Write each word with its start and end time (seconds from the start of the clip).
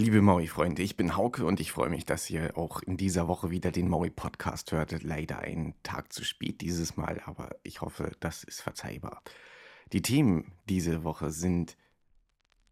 Liebe 0.00 0.22
Maui-Freunde, 0.22 0.80
ich 0.80 0.96
bin 0.96 1.16
Hauke 1.16 1.44
und 1.44 1.58
ich 1.58 1.72
freue 1.72 1.90
mich, 1.90 2.04
dass 2.04 2.30
ihr 2.30 2.56
auch 2.56 2.80
in 2.82 2.96
dieser 2.96 3.26
Woche 3.26 3.50
wieder 3.50 3.72
den 3.72 3.88
Maui-Podcast 3.88 4.70
hört. 4.70 5.02
Leider 5.02 5.40
einen 5.40 5.74
Tag 5.82 6.12
zu 6.12 6.22
spät 6.22 6.60
dieses 6.60 6.96
Mal, 6.96 7.20
aber 7.26 7.56
ich 7.64 7.80
hoffe, 7.80 8.12
das 8.20 8.44
ist 8.44 8.60
verzeihbar. 8.60 9.24
Die 9.92 10.00
Themen 10.00 10.52
diese 10.68 11.02
Woche 11.02 11.32
sind 11.32 11.76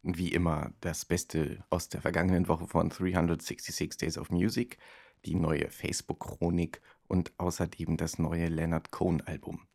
wie 0.04 0.30
immer 0.30 0.70
das 0.80 1.04
Beste 1.04 1.64
aus 1.68 1.88
der 1.88 2.00
vergangenen 2.00 2.46
Woche 2.46 2.68
von 2.68 2.90
366 2.90 3.96
Days 3.96 4.18
of 4.18 4.30
Music, 4.30 4.78
die 5.24 5.34
neue 5.34 5.68
Facebook-Chronik 5.68 6.80
und 7.08 7.32
außerdem 7.38 7.96
das 7.96 8.20
neue 8.20 8.46
Leonard 8.46 8.92
Cohen-Album. 8.92 9.66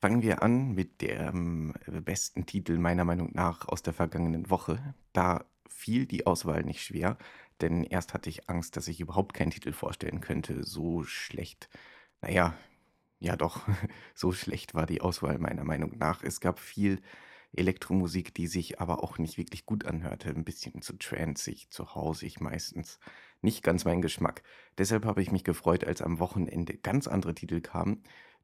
Fangen 0.00 0.22
wir 0.22 0.42
an 0.42 0.72
mit 0.72 1.00
dem 1.00 1.74
besten 1.86 2.44
Titel 2.44 2.76
meiner 2.76 3.04
Meinung 3.04 3.30
nach 3.34 3.68
aus 3.68 3.84
der 3.84 3.92
vergangenen 3.92 4.50
Woche. 4.50 4.96
Da 5.12 5.44
fiel 5.72 6.06
die 6.06 6.26
Auswahl 6.26 6.62
nicht 6.62 6.82
schwer, 6.82 7.18
denn 7.60 7.84
erst 7.84 8.14
hatte 8.14 8.30
ich 8.30 8.48
Angst, 8.48 8.76
dass 8.76 8.88
ich 8.88 9.00
überhaupt 9.00 9.34
keinen 9.34 9.50
Titel 9.50 9.72
vorstellen 9.72 10.20
könnte. 10.20 10.64
So 10.64 11.04
schlecht, 11.04 11.68
naja, 12.20 12.54
ja 13.18 13.36
doch, 13.36 13.66
so 14.14 14.32
schlecht 14.32 14.74
war 14.74 14.86
die 14.86 15.00
Auswahl 15.00 15.38
meiner 15.38 15.64
Meinung 15.64 15.96
nach. 15.98 16.22
Es 16.22 16.40
gab 16.40 16.58
viel 16.58 17.00
Elektromusik, 17.54 18.34
die 18.34 18.46
sich 18.46 18.80
aber 18.80 19.02
auch 19.02 19.18
nicht 19.18 19.36
wirklich 19.36 19.66
gut 19.66 19.84
anhörte. 19.84 20.30
Ein 20.30 20.44
bisschen 20.44 20.82
zu 20.82 20.96
transig, 20.98 21.70
zu 21.70 21.94
hausig 21.94 22.40
meistens. 22.40 22.98
Nicht 23.42 23.62
ganz 23.62 23.84
mein 23.84 24.02
Geschmack. 24.02 24.42
Deshalb 24.78 25.04
habe 25.04 25.22
ich 25.22 25.30
mich 25.30 25.44
gefreut, 25.44 25.84
als 25.84 26.00
am 26.02 26.18
Wochenende 26.18 26.76
ganz 26.78 27.06
andere 27.06 27.34
Titel 27.34 27.60
kamen, 27.60 28.02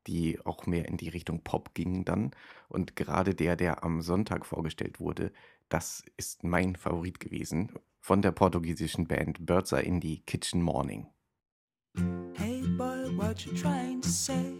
die 0.08 0.40
auch 0.44 0.66
mehr 0.66 0.88
in 0.88 0.96
die 0.96 1.10
Richtung 1.10 1.42
Pop 1.44 1.74
gingen 1.74 2.04
dann. 2.04 2.32
Und 2.68 2.96
gerade 2.96 3.34
der, 3.34 3.56
der 3.56 3.84
am 3.84 4.00
Sonntag 4.00 4.46
vorgestellt 4.46 4.98
wurde, 4.98 5.32
das 5.68 6.02
ist 6.16 6.42
mein 6.44 6.74
Favorit 6.76 7.20
gewesen. 7.20 7.72
Von 8.00 8.22
der 8.22 8.32
portugiesischen 8.32 9.06
Band 9.06 9.44
Birds 9.44 9.72
Are 9.72 9.82
in 9.82 10.00
the 10.00 10.20
Kitchen 10.20 10.62
Morning. 10.62 11.06
Hey 12.34 12.62
boy, 12.62 13.10
what 13.16 13.44
you 13.44 13.52
trying 13.52 14.00
to 14.00 14.08
say? 14.08 14.52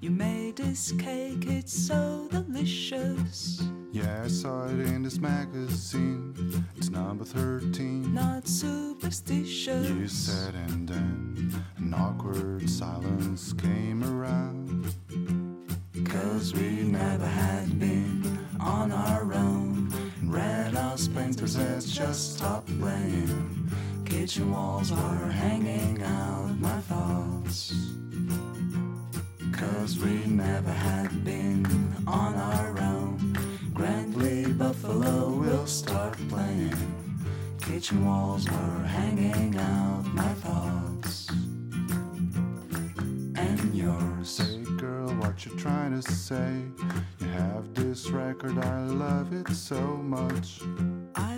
You 0.00 0.10
made 0.10 0.56
this 0.56 0.92
cake, 0.92 1.46
it's 1.46 1.72
so 1.72 2.28
delicious. 2.30 3.62
Yeah, 3.92 4.22
I 4.24 4.28
saw 4.28 4.66
it 4.66 4.78
in 4.80 5.02
this 5.02 5.18
magazine. 5.18 6.64
It's 6.76 6.90
number 6.90 7.24
13. 7.24 8.12
Not 8.14 8.46
superstitious. 8.46 9.88
You 9.88 10.06
said, 10.06 10.54
and 10.54 10.88
then 10.88 11.64
an 11.78 11.94
awkward 11.94 12.68
silence 12.68 13.52
came 13.54 14.04
around. 14.04 14.94
Cause 16.04 16.52
we 16.54 16.82
never 16.82 17.26
had 17.26 17.78
been 17.78 18.38
on 18.60 18.92
our 18.92 19.32
own. 19.32 19.92
Red 20.22 20.74
House 20.74 21.08
painters 21.08 21.56
has 21.56 21.90
just 21.90 22.36
stopped 22.36 22.66
playing. 22.78 23.55
Kitchen 24.18 24.50
walls 24.50 24.90
are 24.92 25.28
hanging 25.28 26.02
out 26.02 26.58
my 26.58 26.80
thoughts. 26.88 27.74
Cause 29.52 29.98
we 29.98 30.24
never 30.24 30.72
had 30.72 31.22
been 31.22 31.66
on 32.06 32.34
our 32.34 32.80
own. 32.80 33.36
Grandly 33.74 34.50
Buffalo 34.54 35.28
will 35.28 35.66
start 35.66 36.16
playing. 36.30 36.74
Kitchen 37.60 38.06
walls 38.06 38.48
are 38.48 38.84
hanging 38.84 39.54
out 39.58 40.04
my 40.14 40.32
thoughts. 40.44 41.28
And 43.36 43.74
yours. 43.74 44.30
Say, 44.30 44.62
girl, 44.78 45.10
what 45.20 45.44
you 45.44 45.54
trying 45.58 46.00
to 46.00 46.10
say? 46.10 46.62
You 47.20 47.26
have 47.26 47.74
this 47.74 48.08
record, 48.08 48.56
I 48.64 48.80
love 48.86 49.34
it 49.34 49.52
so 49.54 49.78
much. 49.98 50.62
Got 51.12 51.35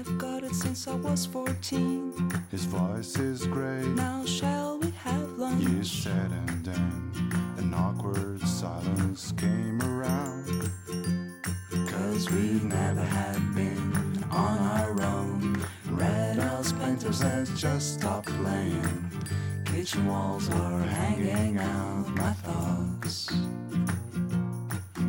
it 0.48 0.54
since 0.54 0.88
I 0.88 0.94
was 0.94 1.26
14. 1.26 2.44
His 2.50 2.64
voice 2.64 3.18
is 3.18 3.46
great. 3.46 3.86
Now 3.88 4.24
shall 4.24 4.78
we 4.78 4.90
have 4.92 5.30
lunch? 5.38 5.62
You 5.62 5.84
said, 5.84 6.30
and 6.30 6.64
then 6.64 7.12
an 7.58 7.74
awkward 7.74 8.40
silence 8.42 9.32
came 9.36 9.80
around. 9.82 10.70
Cause 11.88 12.30
we've 12.30 12.64
never 12.64 13.02
had 13.02 13.54
been 13.54 14.24
on 14.30 14.58
our 14.58 15.02
own. 15.02 15.60
Red 15.90 16.38
House 16.38 16.72
Painters 16.72 17.20
has 17.20 17.50
just 17.60 18.00
stopped 18.00 18.28
playing. 18.42 19.10
Kitchen 19.64 20.06
walls 20.06 20.48
are 20.50 20.80
hanging 20.80 21.58
out 21.58 22.08
my 22.16 22.32
thoughts. 22.44 23.30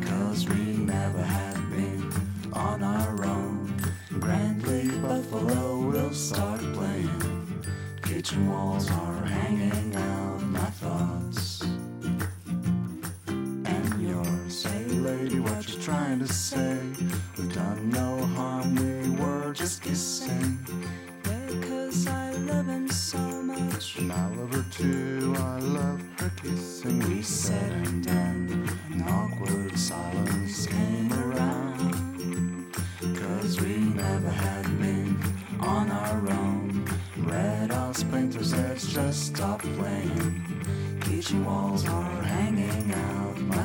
Cause 0.02 0.48
we 0.48 0.76
never 0.76 1.22
had 1.22 1.56
been 1.70 2.12
on 2.52 2.82
our 2.82 3.24
own. 3.24 3.29
Buffalo 5.30 5.78
will 5.78 6.12
start 6.12 6.60
playing. 6.74 7.62
Kitchen 8.02 8.50
walls 8.50 8.90
are 8.90 9.24
hanging 9.24 9.94
out 9.94 10.42
my 10.42 10.70
thoughts. 10.82 11.62
And 13.28 14.02
yours. 14.02 14.64
Hey, 14.64 14.86
lady, 14.86 15.38
what 15.38 15.68
you 15.68 15.80
trying 15.80 16.18
to 16.18 16.26
say? 16.26 16.78
We've 17.38 17.54
done 17.54 17.90
no 17.90 18.24
harm, 18.34 18.74
we 18.74 19.10
were 19.22 19.52
just 19.52 19.82
kissing. 19.82 20.58
Because 21.22 22.08
I 22.08 22.32
love 22.32 22.66
him 22.66 22.88
so 22.88 23.18
much. 23.18 23.98
And 23.98 24.10
I 24.10 24.26
love 24.34 24.52
her 24.52 24.66
too, 24.72 25.32
I 25.38 25.58
love 25.60 26.02
her 26.18 26.32
kissing. 26.42 26.98
We 27.08 27.22
said 27.22 27.70
and 27.70 28.04
done. 28.04 28.68
An 28.90 29.02
awkward 29.08 29.78
silence 29.78 30.66
came 30.66 31.12
around. 31.12 31.60
Cause 33.14 33.60
we 33.60 33.76
never 33.76 34.30
had 34.30 34.64
been 34.80 35.09
just 38.86 39.26
stopped 39.26 39.64
playing. 39.76 40.98
Kitchen 41.00 41.44
walls 41.44 41.86
are 41.86 42.22
hanging 42.22 42.92
out 42.92 43.38
my 43.40 43.64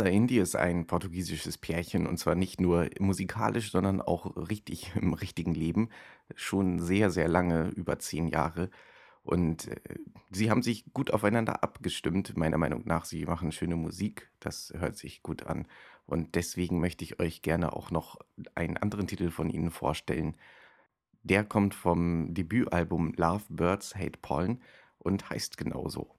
Are 0.00 0.08
Indie 0.10 0.38
ist 0.38 0.56
ein 0.56 0.86
portugiesisches 0.86 1.58
Pärchen 1.58 2.06
und 2.06 2.18
zwar 2.18 2.34
nicht 2.34 2.60
nur 2.60 2.88
musikalisch, 3.00 3.70
sondern 3.70 4.00
auch 4.00 4.36
richtig 4.48 4.92
im 5.00 5.14
richtigen 5.14 5.54
Leben. 5.54 5.90
Schon 6.34 6.78
sehr, 6.80 7.10
sehr 7.10 7.28
lange, 7.28 7.68
über 7.68 7.98
zehn 7.98 8.28
Jahre. 8.28 8.70
Und 9.22 9.68
äh, 9.68 9.80
sie 10.30 10.50
haben 10.50 10.62
sich 10.62 10.92
gut 10.92 11.10
aufeinander 11.10 11.62
abgestimmt, 11.62 12.36
meiner 12.36 12.58
Meinung 12.58 12.82
nach. 12.86 13.04
Sie 13.04 13.24
machen 13.26 13.52
schöne 13.52 13.76
Musik, 13.76 14.30
das 14.40 14.72
hört 14.76 14.96
sich 14.96 15.22
gut 15.22 15.44
an. 15.44 15.66
Und 16.06 16.34
deswegen 16.34 16.80
möchte 16.80 17.04
ich 17.04 17.20
euch 17.20 17.42
gerne 17.42 17.74
auch 17.74 17.90
noch 17.90 18.18
einen 18.54 18.78
anderen 18.78 19.06
Titel 19.06 19.30
von 19.30 19.50
ihnen 19.50 19.70
vorstellen. 19.70 20.36
Der 21.22 21.44
kommt 21.44 21.74
vom 21.74 22.32
Debütalbum 22.32 23.12
Love 23.16 23.44
Birds 23.50 23.94
Hate 23.94 24.18
Pollen 24.22 24.62
und 24.98 25.28
heißt 25.28 25.58
genauso. 25.58 26.17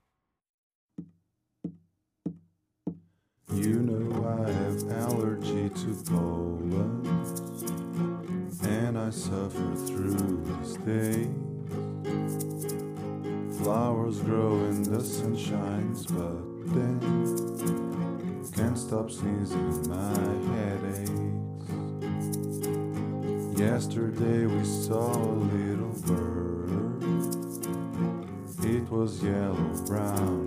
You 3.52 3.80
know 3.82 4.28
I 4.28 4.48
have 4.48 4.88
allergy 5.08 5.68
to 5.68 5.94
pollen, 6.08 7.04
and 8.62 8.96
I 8.96 9.10
suffer 9.10 9.74
through 9.74 10.44
these 10.44 10.76
days. 10.86 11.28
Flowers 13.58 14.20
grow 14.20 14.54
in 14.66 14.84
the 14.84 15.02
sun 15.02 15.36
shines, 15.36 16.06
but 16.06 16.74
then 16.74 17.00
can't 18.54 18.78
stop 18.78 19.10
sneezing, 19.10 19.88
my 19.88 20.14
headaches. 20.54 21.10
Yesterday 23.58 24.46
we 24.46 24.64
saw 24.64 25.12
a 25.12 25.34
little 25.56 25.94
bird. 26.06 26.60
It 28.64 28.88
was 28.90 29.22
yellow, 29.22 29.72
brown, 29.86 30.39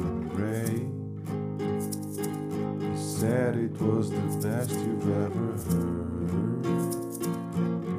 it 3.73 3.81
was 3.81 4.11
the 4.11 4.47
best 4.47 4.71
you've 4.71 5.09
ever 5.25 5.57
heard. 5.65 6.65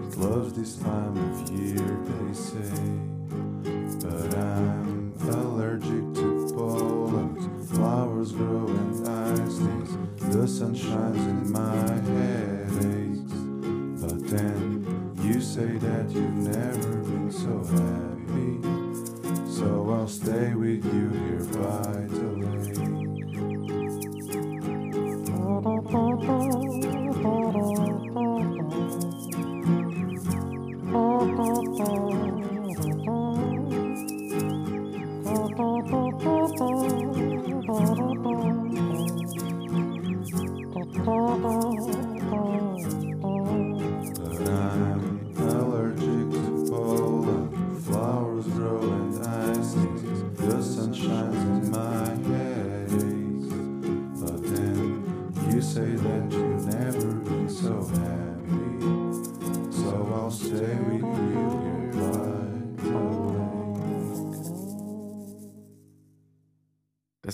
It 0.07 0.17
loves 0.19 0.53
this 0.53 0.77
time 0.77 1.17
of 1.17 1.51
year, 1.51 1.99
they 2.05 2.33
say. 2.33 2.75
But 4.01 4.39
I'm 4.39 5.13
allergic 5.31 6.15
to 6.15 6.53
pollen. 6.55 7.65
Flowers 7.67 8.33
grow 8.33 8.67
and 8.69 9.09
I 9.09 9.35
sneeze. 9.49 9.97
The 10.33 10.47
sun 10.47 10.75
shines 10.75 11.27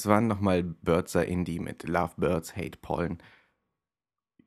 Das 0.00 0.06
waren 0.06 0.28
nochmal 0.28 0.62
Birds 0.62 1.14
Are 1.14 1.26
Indie 1.26 1.58
mit 1.58 1.86
Love 1.86 2.14
Birds, 2.16 2.56
Hate 2.56 2.78
Pollen. 2.80 3.18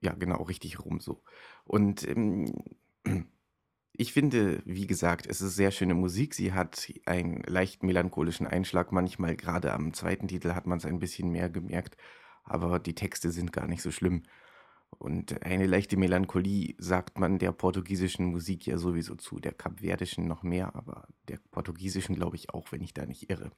Ja, 0.02 0.14
genau, 0.14 0.42
richtig 0.42 0.84
rum 0.84 1.00
so. 1.00 1.22
Und 1.64 2.08
ähm, 2.08 2.52
ich 3.94 4.14
finde, 4.14 4.64
wie 4.66 4.88
gesagt, 4.88 5.28
es 5.28 5.42
ist 5.42 5.56
sehr 5.56 5.70
schöne 5.70 5.94
Musik. 5.94 6.34
Sie 6.34 6.54
hat 6.54 6.92
einen 7.06 7.44
leicht 7.44 7.84
melancholischen 7.84 8.48
Einschlag. 8.48 8.92
Manchmal, 8.92 9.36
gerade 9.36 9.74
am 9.74 9.94
zweiten 9.94 10.28
Titel, 10.28 10.56
hat 10.56 10.66
man 10.66 10.80
es 10.80 10.86
ein 10.86 10.98
bisschen 10.98 11.30
mehr 11.30 11.52
gemerkt. 11.52 11.98
Aber 12.44 12.80
die 12.80 12.96
Texte 12.96 13.30
sind 13.30 13.54
gar 13.54 13.68
nicht 13.68 13.84
so 13.84 13.92
schlimm. 13.92 14.24
Und 14.90 15.44
eine 15.44 15.68
leichte 15.68 15.98
Melancholie 15.98 16.74
sagt 16.80 17.20
man 17.20 17.38
der 17.38 17.52
portugiesischen 17.52 18.26
Musik 18.26 18.66
ja 18.66 18.80
sowieso 18.80 19.14
zu, 19.14 19.40
der 19.40 19.54
kapverdischen 19.54 20.28
noch 20.28 20.42
mehr, 20.42 20.76
aber 20.76 21.08
der 21.28 21.38
portugiesischen 21.52 22.16
glaube 22.16 22.38
ich 22.38 22.50
auch, 22.50 22.72
wenn 22.72 22.82
ich 22.82 22.96
da 22.96 23.06
nicht 23.06 23.30
irre. 23.30 23.52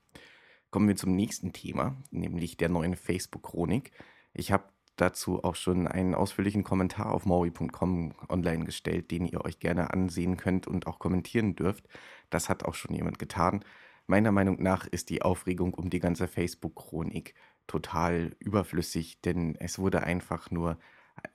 Kommen 0.76 0.90
wir 0.90 0.98
zum 0.98 1.16
nächsten 1.16 1.54
Thema, 1.54 1.96
nämlich 2.12 2.58
der 2.58 2.68
neuen 2.68 2.98
Facebook-Chronik. 2.98 3.92
Ich 4.34 4.52
habe 4.52 4.66
dazu 4.98 5.42
auch 5.42 5.56
schon 5.56 5.88
einen 5.88 6.14
ausführlichen 6.14 6.66
Kommentar 6.66 7.14
auf 7.14 7.26
maui.com 7.26 8.14
online 8.28 8.66
gestellt, 8.66 9.10
den 9.10 9.26
ihr 9.26 9.46
euch 9.46 9.60
gerne 9.60 9.94
ansehen 9.94 10.36
könnt 10.36 10.68
und 10.68 10.86
auch 10.86 11.00
kommentieren 11.00 11.56
dürft. 11.56 11.88
Das 12.30 12.50
hat 12.50 12.66
auch 12.66 12.74
schon 12.74 12.94
jemand 12.94 13.20
getan. 13.20 13.64
Meiner 14.06 14.34
Meinung 14.34 14.62
nach 14.62 14.86
ist 14.86 15.10
die 15.10 15.22
Aufregung 15.22 15.74
um 15.74 15.90
die 15.90 16.02
ganze 16.02 16.28
Facebook-Chronik 16.28 17.36
total 17.68 18.36
überflüssig, 18.40 19.22
denn 19.22 19.56
es 19.56 19.80
wurde 19.80 20.04
einfach 20.04 20.52
nur 20.52 20.78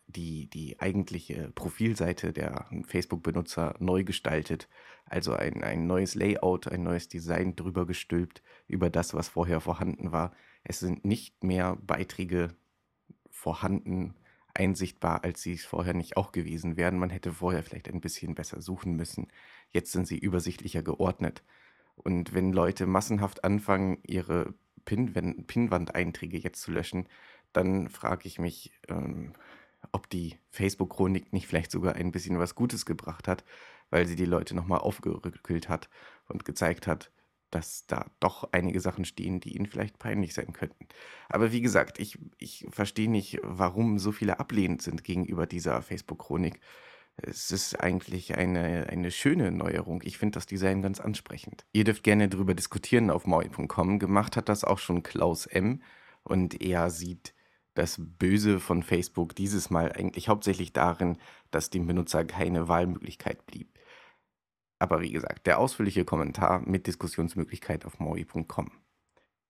die, 0.07 0.49
die 0.51 0.81
eigentliche 0.81 1.51
Profilseite 1.55 2.33
der 2.33 2.67
Facebook-Benutzer 2.87 3.77
neu 3.79 4.05
gestaltet. 4.05 4.69
Also 5.05 5.33
ein, 5.33 5.63
ein 5.63 5.87
neues 5.87 6.15
Layout, 6.15 6.69
ein 6.69 6.83
neues 6.83 7.09
Design 7.09 7.57
drüber 7.57 7.87
gestülpt 7.87 8.43
über 8.67 8.91
das, 8.91 9.15
was 9.15 9.29
vorher 9.29 9.61
vorhanden 9.61 10.13
war. 10.13 10.33
Es 10.65 10.81
sind 10.81 11.05
nicht 11.05 11.43
mehr 11.45 11.77
Beiträge 11.77 12.55
vorhanden, 13.31 14.15
einsichtbar, 14.55 15.25
als 15.25 15.43
sie 15.43 15.55
es 15.55 15.65
vorher 15.65 15.95
nicht 15.95 16.17
auch 16.17 16.33
gewesen 16.33 16.77
wären. 16.77 16.99
Man 16.99 17.11
hätte 17.11 17.33
vorher 17.33 17.63
vielleicht 17.63 17.89
ein 17.89 18.01
bisschen 18.01 18.35
besser 18.35 18.61
suchen 18.61 18.97
müssen. 18.97 19.29
Jetzt 19.71 19.93
sind 19.93 20.07
sie 20.07 20.19
übersichtlicher 20.19 20.83
geordnet. 20.83 21.45
Und 21.95 22.35
wenn 22.35 22.53
Leute 22.53 22.87
massenhaft 22.87 23.45
anfangen, 23.45 23.99
ihre 24.07 24.55
Pinwand- 24.85 25.47
Pinwand-Einträge 25.47 26.39
jetzt 26.39 26.63
zu 26.63 26.73
löschen, 26.73 27.09
dann 27.53 27.89
frage 27.89 28.27
ich 28.27 28.39
mich, 28.39 28.73
ähm, 28.89 29.33
ob 29.93 30.09
die 30.11 30.39
Facebook-Chronik 30.51 31.33
nicht 31.33 31.47
vielleicht 31.47 31.71
sogar 31.71 31.95
ein 31.95 32.13
bisschen 32.13 32.39
was 32.39 32.55
Gutes 32.55 32.87
gebracht 32.87 33.29
hat, 33.29 33.45
weil 33.91 34.07
sie 34.07 34.17
die 34.17 34.25
Leute 34.25 34.55
nochmal 34.55 34.81
aufgerückelt 34.81 35.69
hat 35.69 35.89
und 36.29 36.45
gezeigt 36.45 36.87
hat, 36.87 37.11
dass 37.51 37.87
da 37.87 38.07
doch 38.21 38.49
einige 38.53 38.81
Sachen 38.81 39.05
stehen, 39.05 39.41
die 39.41 39.57
ihnen 39.57 39.67
vielleicht 39.67 39.99
peinlich 39.99 40.35
sein 40.35 40.53
könnten. 40.53 40.87
Aber 41.29 41.53
wie 41.53 41.61
gesagt, 41.61 41.99
ich, 41.99 42.19
ich 42.39 42.67
verstehe 42.71 43.11
nicht, 43.11 43.41
warum 43.43 43.99
so 43.99 44.13
viele 44.13 44.39
ablehnend 44.39 44.83
sind 44.83 45.05
gegenüber 45.05 45.47
dieser 45.47 45.83
Facebook-Chronik. 45.83 46.61
Es 47.17 47.51
ist 47.51 47.79
eigentlich 47.81 48.37
eine, 48.37 48.87
eine 48.89 49.11
schöne 49.11 49.51
Neuerung. 49.51 50.01
Ich 50.05 50.17
finde 50.17 50.37
das 50.37 50.47
Design 50.47 50.81
ganz 50.81 51.01
ansprechend. 51.01 51.67
Ihr 51.73 51.85
dürft 51.85 52.05
gerne 52.05 52.29
darüber 52.29 52.55
diskutieren 52.55 53.11
auf 53.11 53.27
maui.com. 53.27 53.99
Gemacht 53.99 54.37
hat 54.37 54.49
das 54.49 54.65
auch 54.65 54.79
schon 54.79 55.03
Klaus 55.03 55.47
M. 55.47 55.83
Und 56.23 56.63
er 56.63 56.91
sieht 56.91 57.35
das 57.81 57.97
Böse 57.99 58.61
von 58.61 58.83
Facebook 58.83 59.35
dieses 59.35 59.71
Mal 59.71 59.91
eigentlich 59.93 60.29
hauptsächlich 60.29 60.75
darin, 60.75 61.17
dass 61.51 61.71
dem 61.71 61.87
Benutzer 61.87 62.27
keine 62.27 62.69
Wahlmöglichkeit 62.69 63.47
blieb. 63.47 63.79
Aber 64.79 65.01
wie 65.01 65.11
gesagt, 65.11 65.47
der 65.47 65.59
ausführliche 65.59 66.05
Kommentar 66.05 66.61
mit 66.61 66.87
Diskussionsmöglichkeit 66.87 67.87
auf 67.87 67.99
maui.com. 67.99 68.71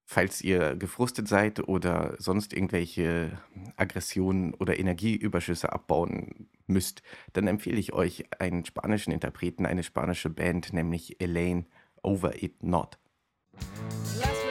Falls 0.06 0.42
ihr 0.42 0.76
gefrustet 0.76 1.26
seid 1.26 1.68
oder 1.68 2.14
sonst 2.18 2.52
irgendwelche 2.52 3.40
Aggressionen 3.76 4.54
oder 4.54 4.78
Energieüberschüsse 4.78 5.72
abbauen 5.72 6.48
müsst, 6.68 7.02
dann 7.32 7.48
empfehle 7.48 7.78
ich 7.78 7.92
euch 7.92 8.24
einen 8.40 8.64
spanischen 8.64 9.12
Interpreten, 9.12 9.66
eine 9.66 9.82
spanische 9.82 10.30
Band, 10.30 10.72
nämlich 10.72 11.20
Elaine 11.20 11.66
Over 12.02 12.40
It 12.42 12.62
Not. 12.62 12.98
Last 14.18 14.49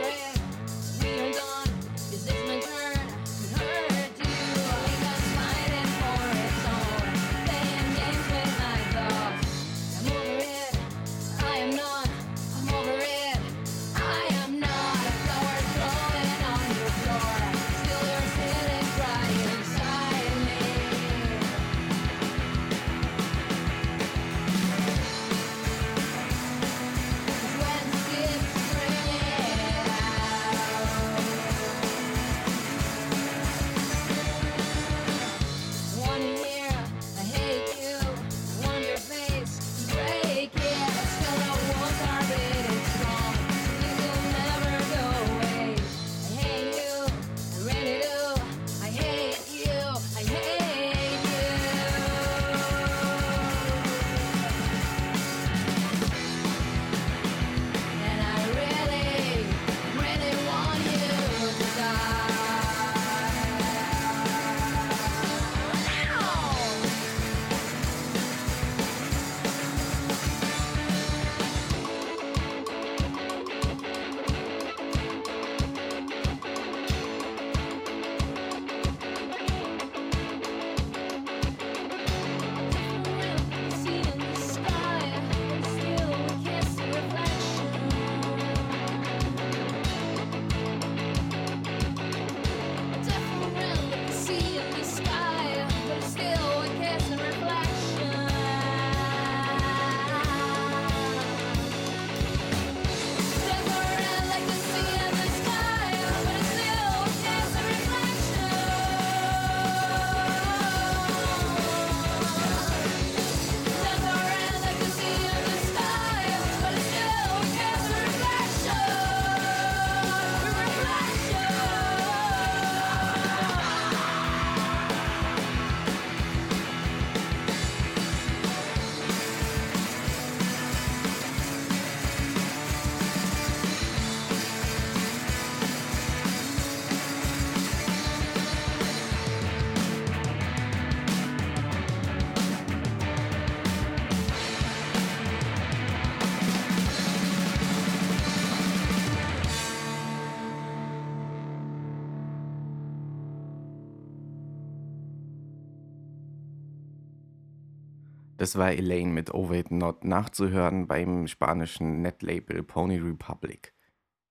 Das 158.50 158.58
war 158.58 158.72
Elaine 158.72 159.12
mit 159.14 159.32
Over 159.32 159.58
It 159.58 159.70
Not 159.70 160.04
nachzuhören 160.04 160.88
beim 160.88 161.28
spanischen 161.28 162.02
Netlabel 162.02 162.64
Pony 162.64 162.98
Republic. 162.98 163.76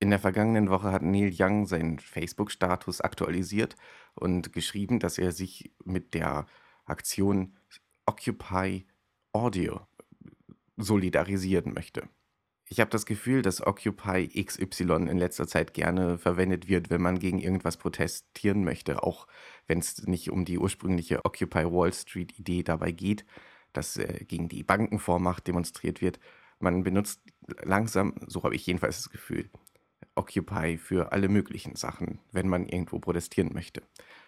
In 0.00 0.10
der 0.10 0.18
vergangenen 0.18 0.70
Woche 0.70 0.90
hat 0.90 1.02
Neil 1.02 1.32
Young 1.32 1.66
seinen 1.66 2.00
Facebook-Status 2.00 3.00
aktualisiert 3.00 3.76
und 4.16 4.52
geschrieben, 4.52 4.98
dass 4.98 5.18
er 5.18 5.30
sich 5.30 5.72
mit 5.84 6.14
der 6.14 6.46
Aktion 6.84 7.56
Occupy 8.06 8.88
Audio 9.32 9.86
solidarisieren 10.76 11.72
möchte. 11.72 12.08
Ich 12.68 12.80
habe 12.80 12.90
das 12.90 13.06
Gefühl, 13.06 13.42
dass 13.42 13.64
Occupy 13.64 14.26
XY 14.44 15.06
in 15.08 15.18
letzter 15.18 15.46
Zeit 15.46 15.74
gerne 15.74 16.18
verwendet 16.18 16.68
wird, 16.68 16.90
wenn 16.90 17.02
man 17.02 17.20
gegen 17.20 17.38
irgendwas 17.38 17.76
protestieren 17.76 18.64
möchte, 18.64 19.04
auch 19.04 19.28
wenn 19.68 19.78
es 19.78 20.08
nicht 20.08 20.32
um 20.32 20.44
die 20.44 20.58
ursprüngliche 20.58 21.24
Occupy 21.24 21.66
Wall 21.70 21.92
Street 21.92 22.36
Idee 22.36 22.64
dabei 22.64 22.90
geht, 22.90 23.24
dass 23.72 23.96
äh, 23.96 24.24
gegen 24.24 24.48
die 24.48 24.62
Bankenvormacht 24.62 25.46
demonstriert 25.46 26.00
wird. 26.00 26.18
Man 26.60 26.82
benutzt 26.82 27.22
langsam, 27.62 28.14
so 28.26 28.42
habe 28.42 28.56
ich 28.56 28.66
jedenfalls 28.66 28.96
das 28.96 29.10
Gefühl, 29.10 29.50
Occupy 30.14 30.78
für 30.78 31.12
alle 31.12 31.28
möglichen 31.28 31.76
Sachen, 31.76 32.18
wenn 32.32 32.48
man 32.48 32.68
irgendwo 32.68 32.98
protestieren 32.98 33.52
möchte. 33.52 33.82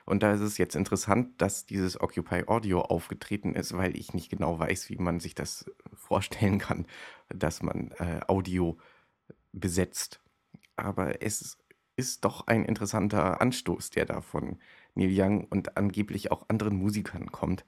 Und 0.07 0.23
da 0.23 0.33
ist 0.33 0.41
es 0.41 0.57
jetzt 0.57 0.77
interessant, 0.77 1.41
dass 1.41 1.67
dieses 1.67 2.01
Occupy 2.01 2.45
Audio 2.47 2.81
aufgetreten 2.81 3.55
ist, 3.55 3.77
weil 3.77 3.97
ich 3.97 4.15
nicht 4.15 4.31
genau 4.31 4.59
weiß, 4.59 4.89
wie 4.89 4.97
man 4.97 5.21
sich 5.21 5.35
das 5.35 5.71
vorstellen 5.95 6.59
kann, 6.59 6.87
dass 7.29 7.63
man 7.63 7.91
äh, 7.99 8.21
Audio 8.29 8.79
besetzt. 9.53 10.21
Aber 10.77 11.23
es 11.23 11.59
ist 11.97 12.25
doch 12.25 12.47
ein 12.47 12.65
interessanter 12.65 13.41
Anstoß, 13.41 13.91
der 13.91 14.07
da 14.07 14.21
von 14.21 14.59
Neil 14.95 15.11
Young 15.13 15.45
und 15.45 15.77
angeblich 15.77 16.31
auch 16.31 16.49
anderen 16.49 16.77
Musikern 16.77 17.31
kommt, 17.31 17.65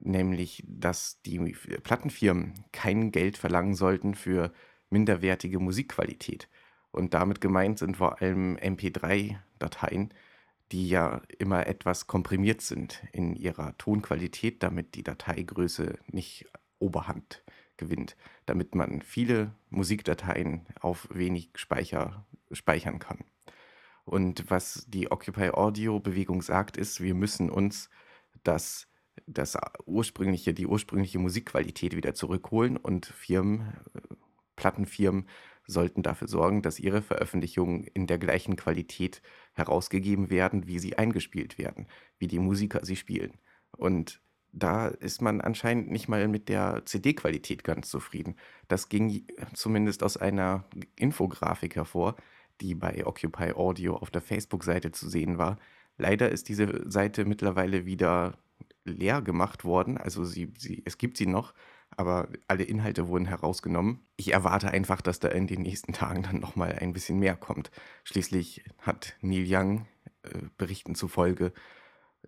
nämlich 0.00 0.62
dass 0.66 1.20
die 1.22 1.38
Plattenfirmen 1.82 2.54
kein 2.72 3.12
Geld 3.12 3.38
verlangen 3.38 3.74
sollten 3.74 4.14
für 4.14 4.52
minderwertige 4.90 5.58
Musikqualität. 5.58 6.48
Und 6.90 7.14
damit 7.14 7.40
gemeint 7.40 7.78
sind 7.78 7.96
vor 7.96 8.20
allem 8.20 8.56
MP3-Dateien, 8.56 10.12
die 10.72 10.88
ja 10.88 11.22
immer 11.38 11.66
etwas 11.66 12.06
komprimiert 12.06 12.60
sind 12.60 13.02
in 13.12 13.36
ihrer 13.36 13.76
Tonqualität, 13.78 14.62
damit 14.62 14.94
die 14.94 15.02
Dateigröße 15.02 15.98
nicht 16.08 16.46
Oberhand 16.78 17.44
gewinnt, 17.76 18.16
damit 18.46 18.74
man 18.74 19.02
viele 19.02 19.54
Musikdateien 19.70 20.66
auf 20.80 21.08
wenig 21.12 21.50
Speicher 21.54 22.26
speichern 22.50 22.98
kann. 22.98 23.24
Und 24.04 24.50
was 24.50 24.86
die 24.88 25.10
Occupy 25.10 25.50
Audio 25.50 26.00
Bewegung 26.00 26.40
sagt, 26.40 26.76
ist, 26.76 27.00
wir 27.00 27.14
müssen 27.14 27.50
uns 27.50 27.90
das, 28.44 28.88
das 29.26 29.56
ursprüngliche, 29.84 30.54
die 30.54 30.66
ursprüngliche 30.66 31.18
Musikqualität 31.18 31.96
wieder 31.96 32.14
zurückholen 32.14 32.76
und 32.76 33.06
Firmen, 33.06 33.72
Plattenfirmen 34.54 35.26
sollten 35.66 36.02
dafür 36.02 36.28
sorgen, 36.28 36.62
dass 36.62 36.78
ihre 36.78 37.02
Veröffentlichungen 37.02 37.84
in 37.84 38.06
der 38.06 38.18
gleichen 38.18 38.56
Qualität 38.56 39.20
herausgegeben 39.54 40.30
werden, 40.30 40.66
wie 40.66 40.78
sie 40.78 40.96
eingespielt 40.96 41.58
werden, 41.58 41.86
wie 42.18 42.28
die 42.28 42.38
Musiker 42.38 42.84
sie 42.84 42.96
spielen. 42.96 43.32
Und 43.76 44.20
da 44.52 44.88
ist 44.88 45.20
man 45.20 45.40
anscheinend 45.40 45.90
nicht 45.90 46.08
mal 46.08 46.28
mit 46.28 46.48
der 46.48 46.82
CD-Qualität 46.86 47.64
ganz 47.64 47.90
zufrieden. 47.90 48.36
Das 48.68 48.88
ging 48.88 49.26
zumindest 49.54 50.02
aus 50.02 50.16
einer 50.16 50.64
Infografik 50.96 51.76
hervor, 51.76 52.16
die 52.60 52.74
bei 52.74 53.04
Occupy 53.04 53.52
Audio 53.52 53.96
auf 53.96 54.10
der 54.10 54.22
Facebook-Seite 54.22 54.92
zu 54.92 55.10
sehen 55.10 55.36
war. 55.36 55.58
Leider 55.98 56.30
ist 56.30 56.48
diese 56.48 56.90
Seite 56.90 57.24
mittlerweile 57.24 57.84
wieder 57.84 58.38
leer 58.86 59.22
gemacht 59.22 59.64
worden. 59.64 59.98
Also 59.98 60.24
sie, 60.24 60.52
sie, 60.58 60.82
es 60.84 60.98
gibt 60.98 61.16
sie 61.16 61.26
noch, 61.26 61.54
aber 61.96 62.28
alle 62.48 62.64
Inhalte 62.64 63.08
wurden 63.08 63.26
herausgenommen. 63.26 64.06
Ich 64.16 64.32
erwarte 64.32 64.70
einfach, 64.70 65.00
dass 65.00 65.20
da 65.20 65.28
in 65.28 65.46
den 65.46 65.62
nächsten 65.62 65.92
Tagen 65.92 66.22
dann 66.22 66.40
nochmal 66.40 66.78
ein 66.78 66.92
bisschen 66.92 67.18
mehr 67.18 67.36
kommt. 67.36 67.70
Schließlich 68.04 68.64
hat 68.78 69.16
Neil 69.20 69.44
Young 69.46 69.86
äh, 70.22 70.42
Berichten 70.56 70.94
zufolge 70.94 71.52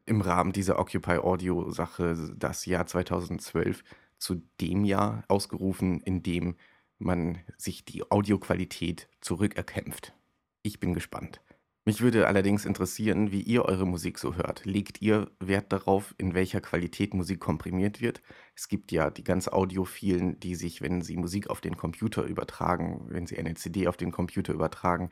im 0.06 0.20
Rahmen 0.20 0.52
dieser 0.52 0.78
Occupy 0.78 1.18
Audio 1.18 1.70
Sache 1.70 2.16
das 2.36 2.66
Jahr 2.66 2.86
2012 2.86 3.82
zu 4.18 4.42
dem 4.60 4.84
Jahr 4.84 5.24
ausgerufen, 5.28 6.00
in 6.00 6.22
dem 6.22 6.56
man 6.98 7.38
sich 7.56 7.84
die 7.84 8.10
Audioqualität 8.10 9.08
zurückerkämpft. 9.20 10.14
Ich 10.62 10.80
bin 10.80 10.94
gespannt. 10.94 11.40
Mich 11.88 12.02
würde 12.02 12.26
allerdings 12.26 12.66
interessieren, 12.66 13.33
wie 13.33 13.40
ihr 13.40 13.64
eure 13.64 13.87
Musik 13.87 14.18
so 14.18 14.35
hört. 14.35 14.66
Legt 14.66 15.00
ihr 15.00 15.30
Wert 15.40 15.73
darauf, 15.73 16.14
in 16.18 16.35
welcher 16.35 16.61
Qualität 16.61 17.14
Musik 17.14 17.40
komprimiert 17.40 18.02
wird? 18.02 18.21
Es 18.54 18.68
gibt 18.68 18.92
ja 18.92 19.09
die 19.09 19.25
ganz 19.25 19.49
Audiophilen, 19.49 20.38
die 20.38 20.54
sich, 20.54 20.83
wenn 20.83 21.00
sie 21.00 21.16
Musik 21.16 21.49
auf 21.49 21.62
den 21.62 21.78
Computer 21.78 22.25
übertragen, 22.25 23.07
wenn 23.09 23.26
sie 23.26 23.38
eine 23.38 23.54
CD 23.54 23.88
auf 23.88 23.97
den 23.97 24.12
Computer 24.12 24.52
übertragen, 24.52 25.09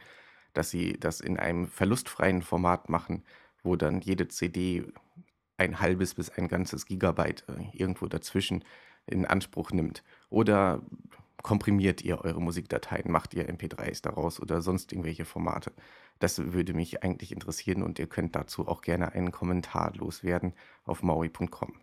dass 0.53 0.69
sie 0.69 1.01
das 1.01 1.21
in 1.21 1.39
einem 1.39 1.67
verlustfreien 1.67 2.43
Format 2.43 2.91
machen, 2.91 3.25
wo 3.63 3.77
dann 3.77 4.03
jede 4.03 4.29
CD 4.29 4.85
ein 5.57 5.81
halbes 5.81 6.13
bis 6.13 6.29
ein 6.29 6.47
ganzes 6.47 6.85
Gigabyte 6.85 7.47
äh, 7.49 7.75
irgendwo 7.75 8.05
dazwischen 8.05 8.63
in 9.07 9.25
Anspruch 9.25 9.71
nimmt. 9.71 10.05
Oder 10.29 10.83
komprimiert 11.47 12.03
ihr 12.03 12.25
eure 12.25 12.43
Musikdateien, 12.43 13.13
macht 13.13 13.33
ihr 13.33 13.49
MP3s 13.49 14.03
daraus 14.03 14.41
oder 14.41 14.63
sonst 14.63 14.91
irgendwelche 14.91 15.25
Formate. 15.25 15.73
Das 16.19 16.53
würde 16.53 16.75
mich 16.75 17.05
eigentlich 17.05 17.31
interessieren 17.31 17.85
und 17.85 18.01
ihr 18.01 18.09
könnt 18.09 18.35
dazu 18.35 18.67
auch 18.67 18.83
gerne 18.83 19.13
einen 19.13 19.31
Kommentar 19.31 19.95
loswerden 19.95 20.55
auf 20.83 21.05
maui.com. 21.05 21.75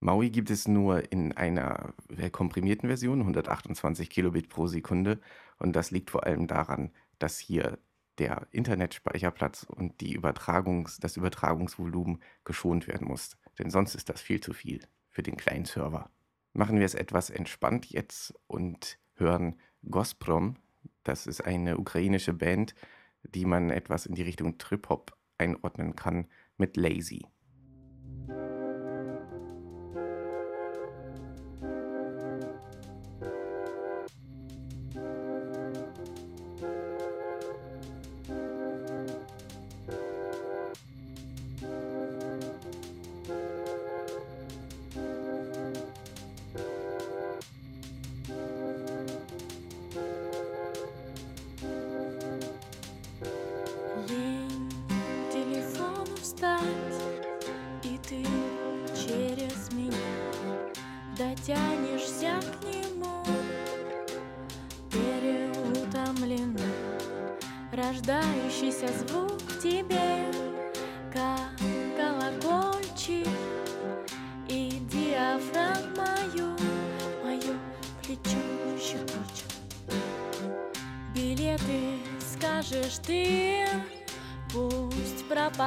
Maui 0.00 0.28
gibt 0.28 0.50
es 0.50 0.68
nur 0.68 1.10
in 1.10 1.32
einer 1.32 1.94
komprimierten 2.30 2.90
Version, 2.90 3.20
128 3.20 4.10
Kilobit 4.10 4.50
pro 4.50 4.66
Sekunde. 4.66 5.18
Und 5.58 5.74
das 5.74 5.90
liegt 5.90 6.10
vor 6.10 6.26
allem 6.26 6.46
daran, 6.46 6.90
dass 7.18 7.38
hier 7.38 7.78
der 8.18 8.48
Internetspeicherplatz 8.50 9.64
und 9.64 9.98
die 10.02 10.14
Übertragungs-, 10.14 11.00
das 11.00 11.16
Übertragungsvolumen 11.16 12.20
geschont 12.44 12.86
werden 12.86 13.08
muss. 13.08 13.38
Denn 13.58 13.70
sonst 13.70 13.94
ist 13.94 14.10
das 14.10 14.20
viel 14.20 14.40
zu 14.40 14.52
viel 14.52 14.82
für 15.08 15.22
den 15.22 15.38
kleinen 15.38 15.64
Server. 15.64 16.10
Machen 16.52 16.78
wir 16.78 16.86
es 16.86 16.94
etwas 16.94 17.30
entspannt 17.30 17.86
jetzt 17.90 18.34
und 18.46 18.98
hören 19.14 19.56
Gosprom. 19.88 20.56
Das 21.04 21.26
ist 21.26 21.42
eine 21.42 21.78
ukrainische 21.78 22.32
Band, 22.32 22.74
die 23.22 23.44
man 23.44 23.70
etwas 23.70 24.06
in 24.06 24.14
die 24.14 24.22
Richtung 24.22 24.58
Trip-Hop 24.58 25.16
einordnen 25.38 25.94
kann 25.94 26.26
mit 26.56 26.76
Lazy. 26.76 27.24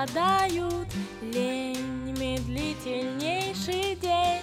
Пропадают 0.03 0.87
лень, 1.21 2.15
медлительнейший 2.17 3.95
день. 3.95 4.41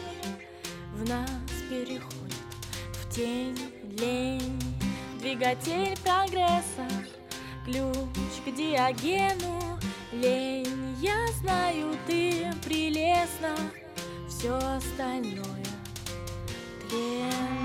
В 0.95 1.09
нас 1.09 1.31
переходит 1.69 2.05
в 2.93 3.15
тень 3.15 3.59
лень, 3.99 4.61
двигатель 5.21 5.97
прогресса, 6.03 6.89
ключ 7.65 8.31
к 8.45 8.55
диагену, 8.55 9.79
лень, 10.13 10.97
я 11.01 11.27
знаю, 11.41 11.95
ты 12.07 12.51
прелестна, 12.65 13.55
все 14.29 14.57
остальное 14.57 15.67
тлен. 16.89 17.60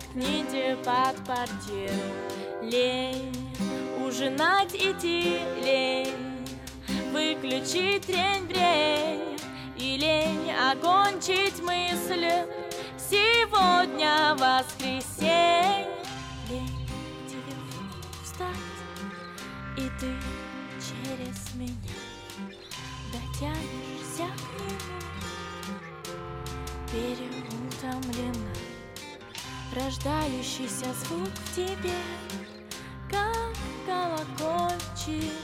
Заткните 0.00 0.76
под 0.84 1.16
портьер 1.26 1.90
лень, 2.62 3.34
ужинать 4.04 4.74
идти 4.74 5.40
лень, 5.62 6.46
выключить 7.12 8.06
трень-брень 8.06 9.38
и 9.76 9.96
лень 9.96 10.52
окончить 10.52 11.60
мысль. 11.62 12.26
Сегодня 12.98 14.36
воскресенье, 14.38 15.86
лень 16.48 16.88
телефон 17.28 17.90
встать, 18.22 18.46
и 19.76 19.90
ты 19.98 20.14
через 20.78 21.54
меня 21.54 21.98
дотянешься 23.12 24.28
к 24.36 24.60
нему. 24.60 25.00
Переутомлена 26.92 28.39
Рождающийся 29.74 30.86
звук 31.04 31.28
в 31.28 31.54
тебе 31.54 31.94
Как 33.08 33.54
колокольчик 33.86 35.39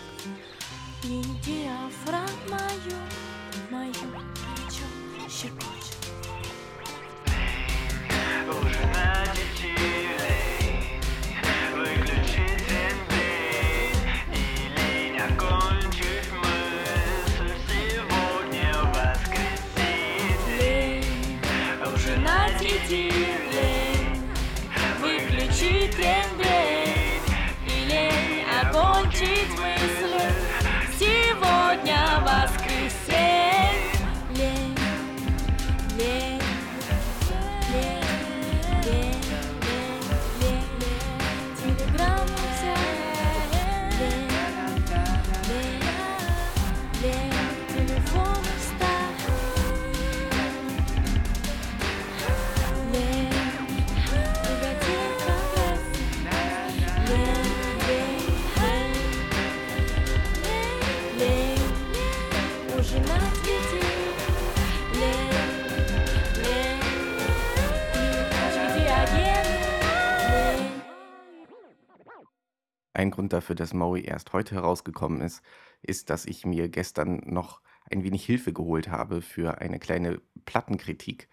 Grund 73.27 73.33
dafür, 73.33 73.57
dass 73.57 73.75
Maui 73.75 74.03
erst 74.03 74.33
heute 74.33 74.55
herausgekommen 74.55 75.21
ist, 75.21 75.43
ist, 75.83 76.11
dass 76.11 76.27
ich 76.27 76.47
mir 76.47 76.69
gestern 76.69 77.23
noch 77.25 77.61
ein 77.91 78.05
wenig 78.05 78.25
Hilfe 78.25 78.53
geholt 78.53 78.89
habe 78.89 79.21
für 79.21 79.59
eine 79.59 79.81
kleine 79.81 80.21
Plattenkritik, 80.45 81.29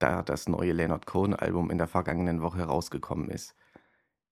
da 0.00 0.24
das 0.24 0.48
neue 0.48 0.72
Leonard 0.72 1.06
Cohen-Album 1.06 1.70
in 1.70 1.78
der 1.78 1.86
vergangenen 1.86 2.42
Woche 2.42 2.58
herausgekommen 2.58 3.28
ist. 3.30 3.54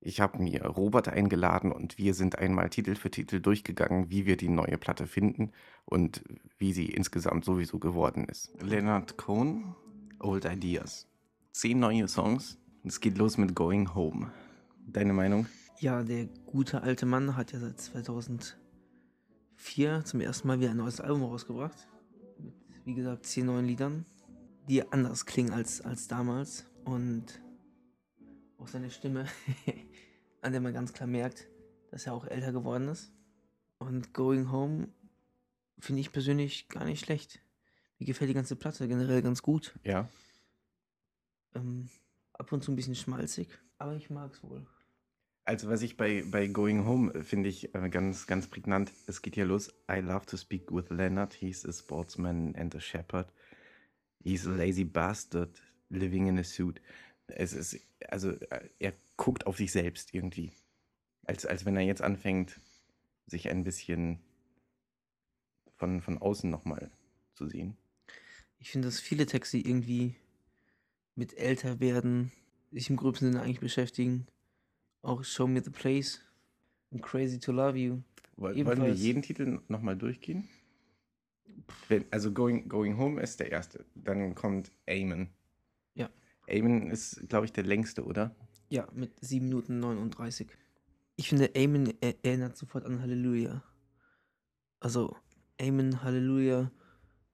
Ich 0.00 0.20
habe 0.20 0.42
mir 0.42 0.66
Robert 0.66 1.06
eingeladen 1.06 1.70
und 1.70 1.96
wir 1.96 2.12
sind 2.12 2.40
einmal 2.40 2.70
Titel 2.70 2.96
für 2.96 3.12
Titel 3.12 3.38
durchgegangen, 3.38 4.10
wie 4.10 4.26
wir 4.26 4.36
die 4.36 4.48
neue 4.48 4.76
Platte 4.76 5.06
finden 5.06 5.52
und 5.84 6.24
wie 6.58 6.72
sie 6.72 6.86
insgesamt 6.86 7.44
sowieso 7.44 7.78
geworden 7.78 8.24
ist. 8.24 8.50
Leonard 8.60 9.16
Cohen, 9.16 9.76
Old 10.18 10.44
Ideas. 10.44 11.06
Zehn 11.52 11.78
neue 11.78 12.08
Songs. 12.08 12.58
Es 12.82 12.98
geht 12.98 13.16
los 13.16 13.38
mit 13.38 13.54
Going 13.54 13.94
Home. 13.94 14.32
Deine 14.88 15.12
Meinung? 15.12 15.46
Ja, 15.78 16.02
der 16.02 16.26
gute 16.46 16.82
alte 16.82 17.04
Mann 17.04 17.36
hat 17.36 17.52
ja 17.52 17.58
seit 17.58 17.78
2004 17.78 18.56
zum 20.04 20.20
ersten 20.20 20.48
Mal 20.48 20.58
wieder 20.58 20.70
ein 20.70 20.78
neues 20.78 21.02
Album 21.02 21.24
rausgebracht. 21.24 21.86
Mit, 22.38 22.54
wie 22.84 22.94
gesagt, 22.94 23.26
zehn 23.26 23.44
neuen 23.44 23.66
Liedern, 23.66 24.06
die 24.68 24.90
anders 24.90 25.26
klingen 25.26 25.52
als, 25.52 25.82
als 25.82 26.08
damals. 26.08 26.64
Und 26.86 27.42
auch 28.56 28.68
seine 28.68 28.90
Stimme, 28.90 29.26
an 30.40 30.52
der 30.52 30.62
man 30.62 30.72
ganz 30.72 30.94
klar 30.94 31.08
merkt, 31.08 31.46
dass 31.90 32.06
er 32.06 32.14
auch 32.14 32.26
älter 32.26 32.52
geworden 32.52 32.88
ist. 32.88 33.12
Und 33.78 34.14
Going 34.14 34.50
Home 34.50 34.88
finde 35.78 36.00
ich 36.00 36.10
persönlich 36.10 36.68
gar 36.68 36.86
nicht 36.86 37.04
schlecht. 37.04 37.40
Mir 37.98 38.06
gefällt 38.06 38.30
die 38.30 38.34
ganze 38.34 38.56
Platte 38.56 38.88
generell 38.88 39.20
ganz 39.20 39.42
gut. 39.42 39.78
Ja. 39.84 40.08
Ähm, 41.54 41.90
ab 42.32 42.50
und 42.50 42.64
zu 42.64 42.72
ein 42.72 42.76
bisschen 42.76 42.94
schmalzig, 42.94 43.48
aber 43.76 43.94
ich 43.94 44.08
mag 44.08 44.32
es 44.32 44.42
wohl. 44.42 44.66
Also 45.46 45.68
was 45.68 45.82
ich 45.82 45.96
bei, 45.96 46.24
bei 46.28 46.48
Going 46.48 46.84
Home 46.86 47.14
äh, 47.14 47.22
finde 47.22 47.48
ich 47.48 47.72
äh, 47.72 47.88
ganz, 47.88 48.26
ganz 48.26 48.48
prägnant. 48.48 48.92
Es 49.06 49.22
geht 49.22 49.36
hier 49.36 49.44
los. 49.44 49.72
I 49.88 50.00
love 50.00 50.26
to 50.26 50.36
speak 50.36 50.72
with 50.72 50.90
Leonard. 50.90 51.32
He's 51.34 51.64
a 51.64 51.72
sportsman 51.72 52.56
and 52.56 52.74
a 52.74 52.80
shepherd. 52.80 53.32
He's 54.24 54.44
a 54.44 54.50
lazy 54.50 54.82
bastard 54.82 55.62
living 55.88 56.26
in 56.26 56.36
a 56.36 56.42
suit. 56.42 56.82
Es 57.28 57.52
ist, 57.52 57.78
also 58.08 58.30
äh, 58.32 58.68
er 58.80 58.92
guckt 59.16 59.46
auf 59.46 59.58
sich 59.58 59.70
selbst 59.70 60.12
irgendwie. 60.14 60.50
Als, 61.24 61.46
als 61.46 61.64
wenn 61.64 61.76
er 61.76 61.82
jetzt 61.82 62.02
anfängt, 62.02 62.60
sich 63.26 63.48
ein 63.48 63.62
bisschen 63.62 64.18
von, 65.76 66.00
von 66.00 66.18
außen 66.18 66.50
nochmal 66.50 66.90
zu 67.34 67.46
sehen. 67.46 67.76
Ich 68.58 68.72
finde, 68.72 68.88
dass 68.88 68.98
viele 68.98 69.26
Texte 69.26 69.58
irgendwie 69.58 70.16
mit 71.14 71.38
älter 71.38 71.78
werden, 71.78 72.32
sich 72.72 72.90
im 72.90 72.96
gröbsten 72.96 73.30
Sinne 73.30 73.42
eigentlich 73.42 73.60
beschäftigen. 73.60 74.26
Auch 75.06 75.22
Show 75.22 75.46
Me 75.46 75.62
the 75.62 75.70
Place 75.70 76.20
und 76.90 77.00
Crazy 77.00 77.38
to 77.38 77.52
Love 77.52 77.78
You. 77.78 78.02
Woll- 78.36 78.64
Wollen 78.66 78.82
wir 78.82 78.92
jeden 78.92 79.22
Titel 79.22 79.60
nochmal 79.68 79.96
durchgehen? 79.96 80.48
Also 82.10 82.32
Going, 82.32 82.68
Going 82.68 82.98
Home 82.98 83.20
ist 83.22 83.38
der 83.40 83.50
erste. 83.52 83.86
Dann 83.94 84.34
kommt 84.34 84.72
Amen. 84.88 85.28
Ja. 85.94 86.10
Amen 86.50 86.90
ist, 86.90 87.28
glaube 87.28 87.46
ich, 87.46 87.52
der 87.52 87.64
längste, 87.64 88.04
oder? 88.04 88.34
Ja, 88.68 88.88
mit 88.92 89.12
7 89.24 89.44
Minuten 89.46 89.78
39. 89.78 90.48
Ich 91.16 91.28
finde, 91.28 91.50
Amen 91.56 91.94
er- 92.00 92.16
erinnert 92.24 92.56
sofort 92.56 92.84
an 92.84 93.00
Halleluja. 93.00 93.62
Also, 94.80 95.16
Amen, 95.60 96.02
Halleluja, 96.02 96.70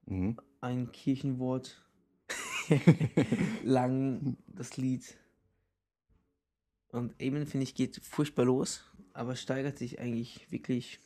Mhm. 0.06 0.36
ein 0.60 0.92
Kirchenwort. 0.92 1.82
Lang 3.64 4.36
das 4.46 4.76
Lied. 4.76 5.16
Und 6.92 7.14
Amen, 7.20 7.46
finde 7.46 7.64
ich, 7.64 7.74
geht 7.74 7.96
furchtbar 8.04 8.44
los, 8.44 8.84
aber 9.14 9.34
steigert 9.34 9.78
sich 9.78 9.98
eigentlich 9.98 10.46
wirklich 10.50 11.00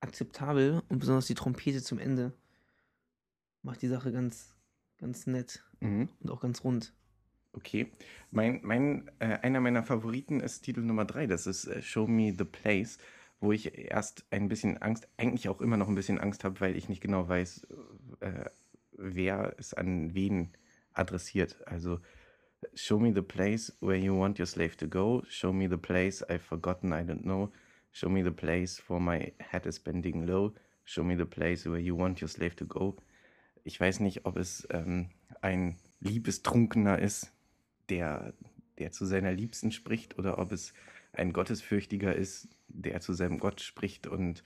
akzeptabel 0.00 0.82
und 0.88 0.98
besonders 0.98 1.26
die 1.26 1.34
Trompete 1.34 1.82
zum 1.82 1.98
Ende 1.98 2.32
macht 3.62 3.80
die 3.82 3.88
Sache 3.88 4.12
ganz, 4.12 4.56
ganz 4.98 5.26
nett 5.26 5.64
Mhm. 5.80 6.08
und 6.20 6.30
auch 6.30 6.40
ganz 6.40 6.64
rund. 6.64 6.92
Okay. 7.52 7.92
Mein, 8.30 8.60
mein, 8.64 9.10
äh, 9.20 9.38
einer 9.42 9.60
meiner 9.60 9.82
Favoriten 9.84 10.40
ist 10.40 10.62
Titel 10.62 10.80
Nummer 10.80 11.04
drei. 11.04 11.26
Das 11.26 11.46
ist 11.46 11.66
äh, 11.66 11.80
Show 11.82 12.06
Me 12.08 12.34
the 12.36 12.44
Place, 12.44 12.98
wo 13.40 13.52
ich 13.52 13.76
erst 13.78 14.24
ein 14.30 14.48
bisschen 14.48 14.78
Angst, 14.78 15.06
eigentlich 15.16 15.48
auch 15.48 15.60
immer 15.60 15.76
noch 15.76 15.88
ein 15.88 15.94
bisschen 15.94 16.18
Angst 16.18 16.44
habe, 16.44 16.60
weil 16.60 16.76
ich 16.76 16.88
nicht 16.88 17.02
genau 17.02 17.28
weiß, 17.28 17.66
äh, 18.20 18.46
wer 18.92 19.54
es 19.58 19.74
an 19.74 20.14
wen 20.14 20.50
adressiert. 20.92 21.66
Also 21.68 22.00
Show 22.74 22.98
me 22.98 23.10
the 23.10 23.22
place 23.22 23.70
where 23.80 23.96
you 23.96 24.14
want 24.14 24.38
your 24.38 24.46
slave 24.46 24.76
to 24.78 24.86
go. 24.86 25.22
Show 25.28 25.52
me 25.52 25.66
the 25.66 25.78
place 25.78 26.22
I've 26.28 26.42
forgotten, 26.42 26.92
I 26.92 27.02
don't 27.02 27.24
know. 27.24 27.50
Show 27.92 28.08
me 28.08 28.22
the 28.22 28.30
place 28.30 28.80
for 28.80 29.00
my 29.00 29.32
head 29.40 29.66
is 29.66 29.78
bending 29.78 30.26
low. 30.26 30.54
Show 30.84 31.04
me 31.04 31.14
the 31.14 31.26
place 31.26 31.66
where 31.66 31.80
you 31.80 31.94
want 31.94 32.20
your 32.20 32.28
slave 32.28 32.56
to 32.56 32.64
go. 32.64 32.96
Ich 33.64 33.78
weiß 33.78 34.00
nicht, 34.00 34.24
ob 34.24 34.36
es 34.36 34.66
ähm, 34.70 35.10
ein 35.40 35.76
Liebestrunkener 36.00 36.98
ist, 36.98 37.32
der, 37.88 38.32
der 38.78 38.90
zu 38.92 39.06
seiner 39.06 39.32
Liebsten 39.32 39.70
spricht, 39.70 40.18
oder 40.18 40.38
ob 40.38 40.52
es 40.52 40.72
ein 41.12 41.32
Gottesfürchtiger 41.32 42.14
ist, 42.14 42.48
der 42.68 43.00
zu 43.00 43.12
seinem 43.12 43.38
Gott 43.38 43.60
spricht 43.60 44.06
und 44.06 44.42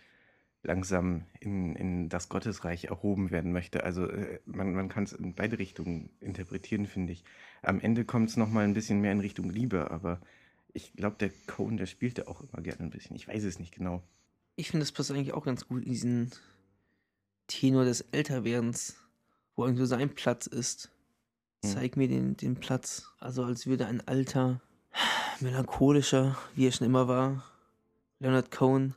langsam 0.62 1.24
in, 1.40 1.76
in 1.76 2.08
das 2.08 2.28
Gottesreich 2.28 2.86
erhoben 2.86 3.30
werden 3.30 3.52
möchte. 3.52 3.84
Also 3.84 4.08
äh, 4.08 4.40
man, 4.44 4.74
man 4.74 4.88
kann 4.88 5.04
es 5.04 5.12
in 5.12 5.34
beide 5.34 5.58
Richtungen 5.58 6.10
interpretieren, 6.20 6.86
finde 6.86 7.12
ich. 7.12 7.24
Am 7.62 7.80
Ende 7.80 8.04
kommt 8.04 8.30
es 8.30 8.36
nochmal 8.36 8.64
ein 8.64 8.74
bisschen 8.74 9.00
mehr 9.00 9.12
in 9.12 9.20
Richtung 9.20 9.50
Liebe, 9.50 9.90
aber 9.90 10.20
ich 10.72 10.92
glaube, 10.94 11.16
der 11.18 11.30
Cohen, 11.46 11.76
der 11.76 11.86
spielte 11.86 12.28
auch 12.28 12.40
immer 12.42 12.62
gerne 12.62 12.82
ein 12.82 12.90
bisschen. 12.90 13.16
Ich 13.16 13.26
weiß 13.28 13.44
es 13.44 13.58
nicht 13.58 13.74
genau. 13.74 14.02
Ich 14.56 14.70
finde, 14.70 14.84
das 14.84 14.92
passt 14.92 15.10
eigentlich 15.10 15.32
auch 15.32 15.44
ganz 15.44 15.66
gut 15.66 15.84
in 15.84 15.90
diesen 15.90 16.32
Tenor 17.46 17.84
des 17.84 18.02
Älterwerdens, 18.12 18.96
wo 19.54 19.64
irgendwie 19.64 19.80
so 19.82 19.86
sein 19.86 20.14
Platz 20.14 20.46
ist. 20.46 20.90
Hm. 21.64 21.70
Zeig 21.72 21.96
mir 21.96 22.08
den, 22.08 22.36
den 22.36 22.56
Platz. 22.56 23.10
Also 23.18 23.44
als 23.44 23.66
würde 23.66 23.86
ein 23.86 24.06
alter, 24.06 24.60
melancholischer, 25.40 26.36
wie 26.54 26.66
er 26.66 26.72
schon 26.72 26.86
immer 26.86 27.08
war, 27.08 27.44
Leonard 28.18 28.50
Cohen 28.50 28.94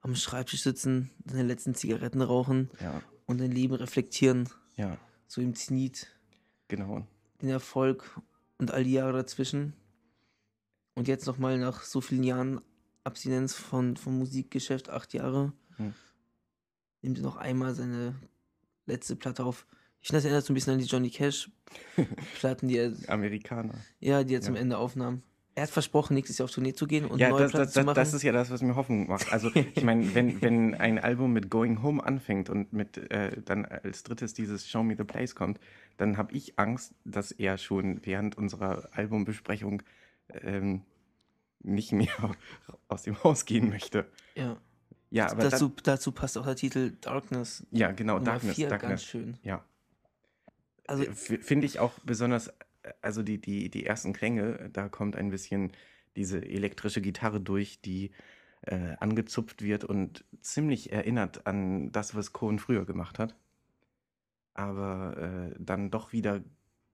am 0.00 0.14
Schreibtisch 0.14 0.62
sitzen, 0.62 1.10
seine 1.26 1.44
letzten 1.44 1.74
Zigaretten 1.74 2.20
rauchen 2.20 2.70
Ja, 2.80 3.02
und 3.26 3.38
sein 3.38 3.50
Leben 3.50 3.74
reflektieren. 3.74 4.48
ja, 4.76 4.96
So 5.26 5.40
im 5.40 5.54
Zenit, 5.54 6.08
genau. 6.68 7.06
Den 7.44 7.52
Erfolg 7.52 8.20
und 8.58 8.70
all 8.70 8.84
die 8.84 8.92
Jahre 8.92 9.12
dazwischen. 9.12 9.74
Und 10.94 11.08
jetzt 11.08 11.26
nochmal 11.26 11.58
nach 11.58 11.82
so 11.82 12.00
vielen 12.00 12.22
Jahren 12.24 12.60
Abstinenz 13.04 13.54
von, 13.54 13.96
vom 13.96 14.18
Musikgeschäft, 14.18 14.88
acht 14.90 15.12
Jahre, 15.12 15.52
Hm. 15.76 15.92
nimmt 17.02 17.18
er 17.18 17.24
noch 17.24 17.36
einmal 17.36 17.74
seine 17.74 18.14
letzte 18.86 19.16
Platte 19.16 19.44
auf. 19.44 19.66
Ich 20.00 20.08
finde, 20.08 20.18
das 20.18 20.24
erinnert 20.26 20.44
so 20.44 20.52
ein 20.52 20.54
bisschen 20.54 20.74
an 20.74 20.78
die 20.78 20.84
Johnny 20.86 21.10
Cash-Platten, 21.10 22.68
die 22.68 22.76
er, 22.78 22.92
Amerikaner. 23.08 23.74
ja, 24.00 24.22
die 24.22 24.34
er 24.34 24.40
zum 24.42 24.54
Ja. 24.54 24.60
Ende 24.60 24.78
aufnahm. 24.78 25.22
Er 25.56 25.62
hat 25.64 25.70
versprochen, 25.70 26.14
nächstes 26.14 26.38
Jahr 26.38 26.44
auf 26.46 26.50
Tournee 26.50 26.72
zu 26.72 26.86
gehen 26.86 27.04
und 27.06 27.18
Ja, 27.20 27.28
neue 27.28 27.42
das, 27.42 27.52
Platten 27.52 27.66
das, 27.66 27.72
zu 27.74 27.84
machen. 27.84 27.94
das 27.94 28.12
ist 28.12 28.22
ja 28.22 28.32
das, 28.32 28.50
was 28.50 28.60
mir 28.62 28.74
Hoffnung 28.74 29.06
macht. 29.06 29.32
Also 29.32 29.50
ich 29.54 29.84
meine, 29.84 30.12
wenn, 30.14 30.42
wenn 30.42 30.74
ein 30.74 30.98
Album 30.98 31.32
mit 31.32 31.48
Going 31.48 31.82
Home 31.82 32.02
anfängt 32.04 32.50
und 32.50 32.72
mit 32.72 32.96
äh, 33.10 33.40
dann 33.42 33.64
als 33.64 34.02
drittes 34.02 34.34
dieses 34.34 34.68
Show 34.68 34.82
Me 34.82 34.96
the 34.96 35.04
Place 35.04 35.34
kommt, 35.36 35.60
dann 35.96 36.16
habe 36.16 36.32
ich 36.34 36.58
Angst, 36.58 36.94
dass 37.04 37.30
er 37.30 37.56
schon 37.58 38.00
während 38.04 38.36
unserer 38.36 38.88
Albumbesprechung 38.92 39.82
ähm, 40.42 40.82
nicht 41.62 41.92
mehr 41.92 42.08
aus 42.88 43.02
dem 43.04 43.22
Haus 43.22 43.44
gehen 43.44 43.68
möchte. 43.68 44.06
ja. 44.34 44.56
Ja, 45.10 45.30
aber 45.30 45.44
dazu, 45.48 45.68
dann, 45.68 45.76
dazu 45.84 46.10
passt 46.10 46.36
auch 46.36 46.44
der 46.44 46.56
Titel 46.56 46.96
Darkness. 47.00 47.64
ja, 47.70 47.92
genau, 47.92 48.14
Nummer 48.14 48.24
Darkness, 48.24 48.56
vier, 48.56 48.66
ganz 48.66 48.80
Darkness. 48.82 49.04
schön. 49.04 49.38
Ja. 49.44 49.64
Also, 50.88 51.04
Finde 51.12 51.66
ich 51.66 51.78
auch 51.78 51.92
besonders, 52.00 52.52
also 53.00 53.22
die, 53.22 53.40
die, 53.40 53.70
die 53.70 53.86
ersten 53.86 54.12
Klänge, 54.12 54.70
da 54.72 54.88
kommt 54.88 55.16
ein 55.16 55.30
bisschen 55.30 55.72
diese 56.16 56.44
elektrische 56.44 57.00
Gitarre 57.00 57.40
durch, 57.40 57.80
die 57.80 58.12
äh, 58.62 58.96
angezupft 59.00 59.62
wird 59.62 59.84
und 59.84 60.24
ziemlich 60.40 60.92
erinnert 60.92 61.46
an 61.46 61.92
das, 61.92 62.14
was 62.14 62.32
Cohen 62.32 62.58
früher 62.58 62.84
gemacht 62.84 63.18
hat. 63.18 63.36
Aber 64.54 65.16
äh, 65.52 65.56
dann 65.58 65.90
doch 65.90 66.12
wieder 66.12 66.42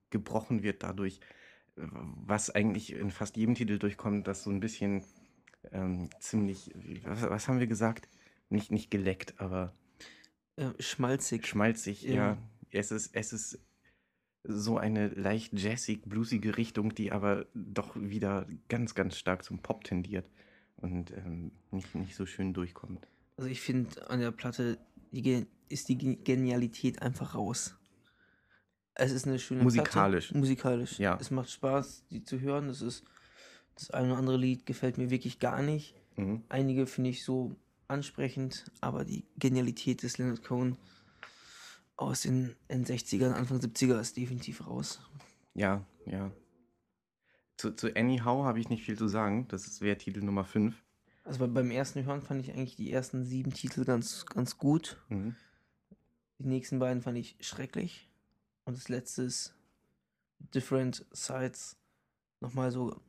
gebrochen 0.09 0.63
wird 0.63 0.83
dadurch, 0.83 1.19
was 1.75 2.49
eigentlich 2.49 2.93
in 2.93 3.11
fast 3.11 3.37
jedem 3.37 3.55
Titel 3.55 3.77
durchkommt, 3.79 4.27
dass 4.27 4.43
so 4.43 4.49
ein 4.49 4.59
bisschen 4.59 5.03
ähm, 5.71 6.09
ziemlich, 6.19 6.71
was, 7.05 7.21
was 7.21 7.47
haben 7.47 7.59
wir 7.59 7.67
gesagt? 7.67 8.09
Nicht, 8.49 8.71
nicht 8.71 8.91
geleckt, 8.91 9.39
aber 9.39 9.73
äh, 10.57 10.71
schmalzig. 10.79 11.47
schmalzig, 11.47 12.03
ja. 12.03 12.13
Ja. 12.13 12.37
Es 12.71 12.91
ist, 12.91 13.15
es 13.15 13.33
ist 13.33 13.59
so 14.43 14.77
eine 14.77 15.09
leicht 15.09 15.57
jazzig, 15.57 16.01
bluesige 16.05 16.57
Richtung, 16.57 16.95
die 16.95 17.11
aber 17.11 17.45
doch 17.53 17.95
wieder 17.95 18.47
ganz, 18.69 18.95
ganz 18.95 19.17
stark 19.17 19.43
zum 19.43 19.59
Pop 19.59 19.83
tendiert 19.83 20.29
und 20.77 21.11
ähm, 21.11 21.51
nicht, 21.69 21.93
nicht 21.95 22.15
so 22.15 22.25
schön 22.25 22.53
durchkommt. 22.53 23.07
Also 23.37 23.49
ich 23.49 23.61
finde 23.61 24.09
an 24.09 24.19
der 24.19 24.31
Platte 24.31 24.77
die, 25.11 25.45
ist 25.69 25.89
die 25.89 25.97
Ge- 25.97 26.15
Genialität 26.23 27.01
einfach 27.01 27.35
raus. 27.35 27.75
Es 28.93 29.11
ist 29.11 29.27
eine 29.27 29.39
schöne 29.39 29.63
Musikalisch. 29.63 30.27
Platte. 30.27 30.39
Musikalisch. 30.39 30.99
Ja. 30.99 31.17
Es 31.19 31.31
macht 31.31 31.49
Spaß, 31.49 32.05
die 32.09 32.23
zu 32.23 32.39
hören. 32.39 32.67
Das 32.67 32.81
ist 32.81 33.03
das 33.75 33.91
eine 33.91 34.09
oder 34.09 34.17
andere 34.17 34.37
Lied 34.37 34.65
gefällt 34.65 34.97
mir 34.97 35.09
wirklich 35.09 35.39
gar 35.39 35.61
nicht. 35.61 35.95
Mhm. 36.17 36.43
Einige 36.49 36.85
finde 36.87 37.09
ich 37.11 37.23
so 37.23 37.55
ansprechend, 37.87 38.65
aber 38.81 39.05
die 39.05 39.25
Genialität 39.37 40.03
des 40.03 40.17
Leonard 40.17 40.43
Cohen 40.43 40.77
aus 42.01 42.21
den 42.21 42.55
End-60ern, 42.67 43.31
Anfang 43.31 43.59
70er 43.59 43.99
ist 43.99 44.17
definitiv 44.17 44.67
raus. 44.67 44.99
Ja, 45.53 45.85
ja. 46.05 46.31
Zu, 47.57 47.75
zu 47.75 47.95
Anyhow 47.95 48.43
habe 48.43 48.59
ich 48.59 48.69
nicht 48.69 48.83
viel 48.83 48.97
zu 48.97 49.07
sagen. 49.07 49.47
Das 49.49 49.81
wäre 49.81 49.97
Titel 49.97 50.21
Nummer 50.21 50.43
5. 50.43 50.75
Also 51.23 51.39
bei, 51.39 51.47
beim 51.47 51.69
ersten 51.69 52.03
Hören 52.03 52.21
fand 52.21 52.41
ich 52.41 52.51
eigentlich 52.51 52.75
die 52.75 52.91
ersten 52.91 53.23
sieben 53.23 53.53
Titel 53.53 53.85
ganz, 53.85 54.25
ganz 54.25 54.57
gut. 54.57 54.97
Mhm. 55.09 55.35
Die 56.39 56.47
nächsten 56.47 56.79
beiden 56.79 57.03
fand 57.03 57.17
ich 57.17 57.37
schrecklich. 57.39 58.09
Und 58.65 58.77
das 58.77 58.89
letzte 58.89 59.23
ist 59.23 59.53
Different 60.55 61.05
Sides. 61.11 61.77
Nochmal 62.39 62.71
so 62.71 62.99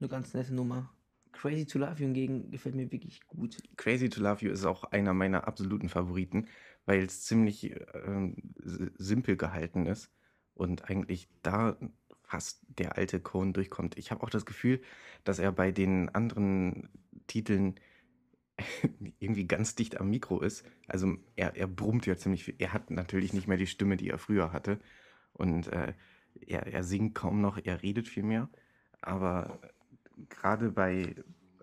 eine 0.00 0.08
ganz 0.08 0.32
nette 0.32 0.54
Nummer. 0.54 0.90
Crazy 1.32 1.66
to 1.66 1.78
Love 1.78 1.92
You 1.98 2.06
hingegen 2.06 2.50
gefällt 2.50 2.74
mir 2.74 2.90
wirklich 2.90 3.26
gut. 3.26 3.58
Crazy 3.76 4.08
to 4.08 4.22
Love 4.22 4.44
You 4.44 4.50
ist 4.50 4.64
auch 4.64 4.84
einer 4.84 5.12
meiner 5.12 5.46
absoluten 5.46 5.88
Favoriten, 5.88 6.48
weil 6.88 7.04
es 7.04 7.24
ziemlich 7.26 7.74
ähm, 7.94 8.36
s- 8.64 8.92
simpel 8.98 9.36
gehalten 9.38 9.86
ist 9.86 10.10
und 10.54 10.90
eigentlich 10.90 11.30
da 11.44 11.78
fast 12.24 12.62
der 12.68 12.98
alte 12.98 13.20
Cohen 13.20 13.54
durchkommt. 13.54 13.98
Ich 13.98 14.12
habe 14.12 14.24
auch 14.24 14.30
das 14.30 14.46
Gefühl, 14.46 14.82
dass 15.24 15.40
er 15.40 15.52
bei 15.52 15.72
den 15.72 16.10
anderen 16.10 16.90
Titeln 17.28 17.76
irgendwie 19.18 19.46
ganz 19.46 19.74
dicht 19.74 20.00
am 20.00 20.10
Mikro 20.10 20.40
ist. 20.40 20.64
Also 20.86 21.16
er, 21.36 21.56
er 21.56 21.66
brummt 21.66 22.06
ja 22.06 22.16
ziemlich 22.16 22.44
viel. 22.44 22.54
Er 22.58 22.72
hat 22.72 22.90
natürlich 22.90 23.32
nicht 23.32 23.48
mehr 23.48 23.56
die 23.56 23.66
Stimme, 23.66 23.96
die 23.96 24.10
er 24.10 24.18
früher 24.18 24.52
hatte. 24.52 24.78
Und 25.32 25.68
äh, 25.68 25.94
er, 26.46 26.66
er 26.66 26.84
singt 26.84 27.14
kaum 27.14 27.40
noch, 27.40 27.58
er 27.62 27.82
redet 27.82 28.08
viel 28.08 28.22
mehr. 28.24 28.48
Aber 29.00 29.60
gerade 30.28 30.70
bei, 30.70 31.14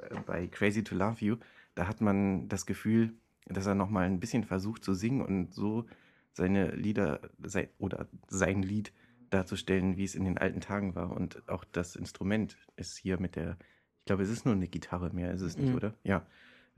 äh, 0.09 0.19
bei 0.25 0.47
Crazy 0.47 0.83
to 0.83 0.95
Love 0.95 1.23
You, 1.25 1.37
da 1.75 1.87
hat 1.87 2.01
man 2.01 2.47
das 2.49 2.65
Gefühl, 2.65 3.13
dass 3.45 3.65
er 3.65 3.75
nochmal 3.75 4.05
ein 4.05 4.19
bisschen 4.19 4.43
versucht 4.43 4.83
zu 4.83 4.93
singen 4.93 5.21
und 5.21 5.53
so 5.53 5.85
seine 6.33 6.71
Lieder 6.75 7.21
sei, 7.43 7.69
oder 7.77 8.07
sein 8.27 8.61
Lied 8.61 8.91
darzustellen, 9.29 9.97
wie 9.97 10.03
es 10.03 10.15
in 10.15 10.25
den 10.25 10.37
alten 10.37 10.61
Tagen 10.61 10.95
war. 10.95 11.11
Und 11.11 11.47
auch 11.49 11.63
das 11.63 11.95
Instrument 11.95 12.57
ist 12.75 12.97
hier 12.97 13.19
mit 13.19 13.35
der, 13.35 13.57
ich 13.99 14.05
glaube, 14.05 14.23
es 14.23 14.29
ist 14.29 14.45
nur 14.45 14.53
eine 14.55 14.67
Gitarre 14.67 15.11
mehr, 15.13 15.31
ist 15.33 15.41
es 15.41 15.57
nicht, 15.57 15.69
Mhm. 15.69 15.75
oder? 15.75 15.93
Ja. 16.03 16.25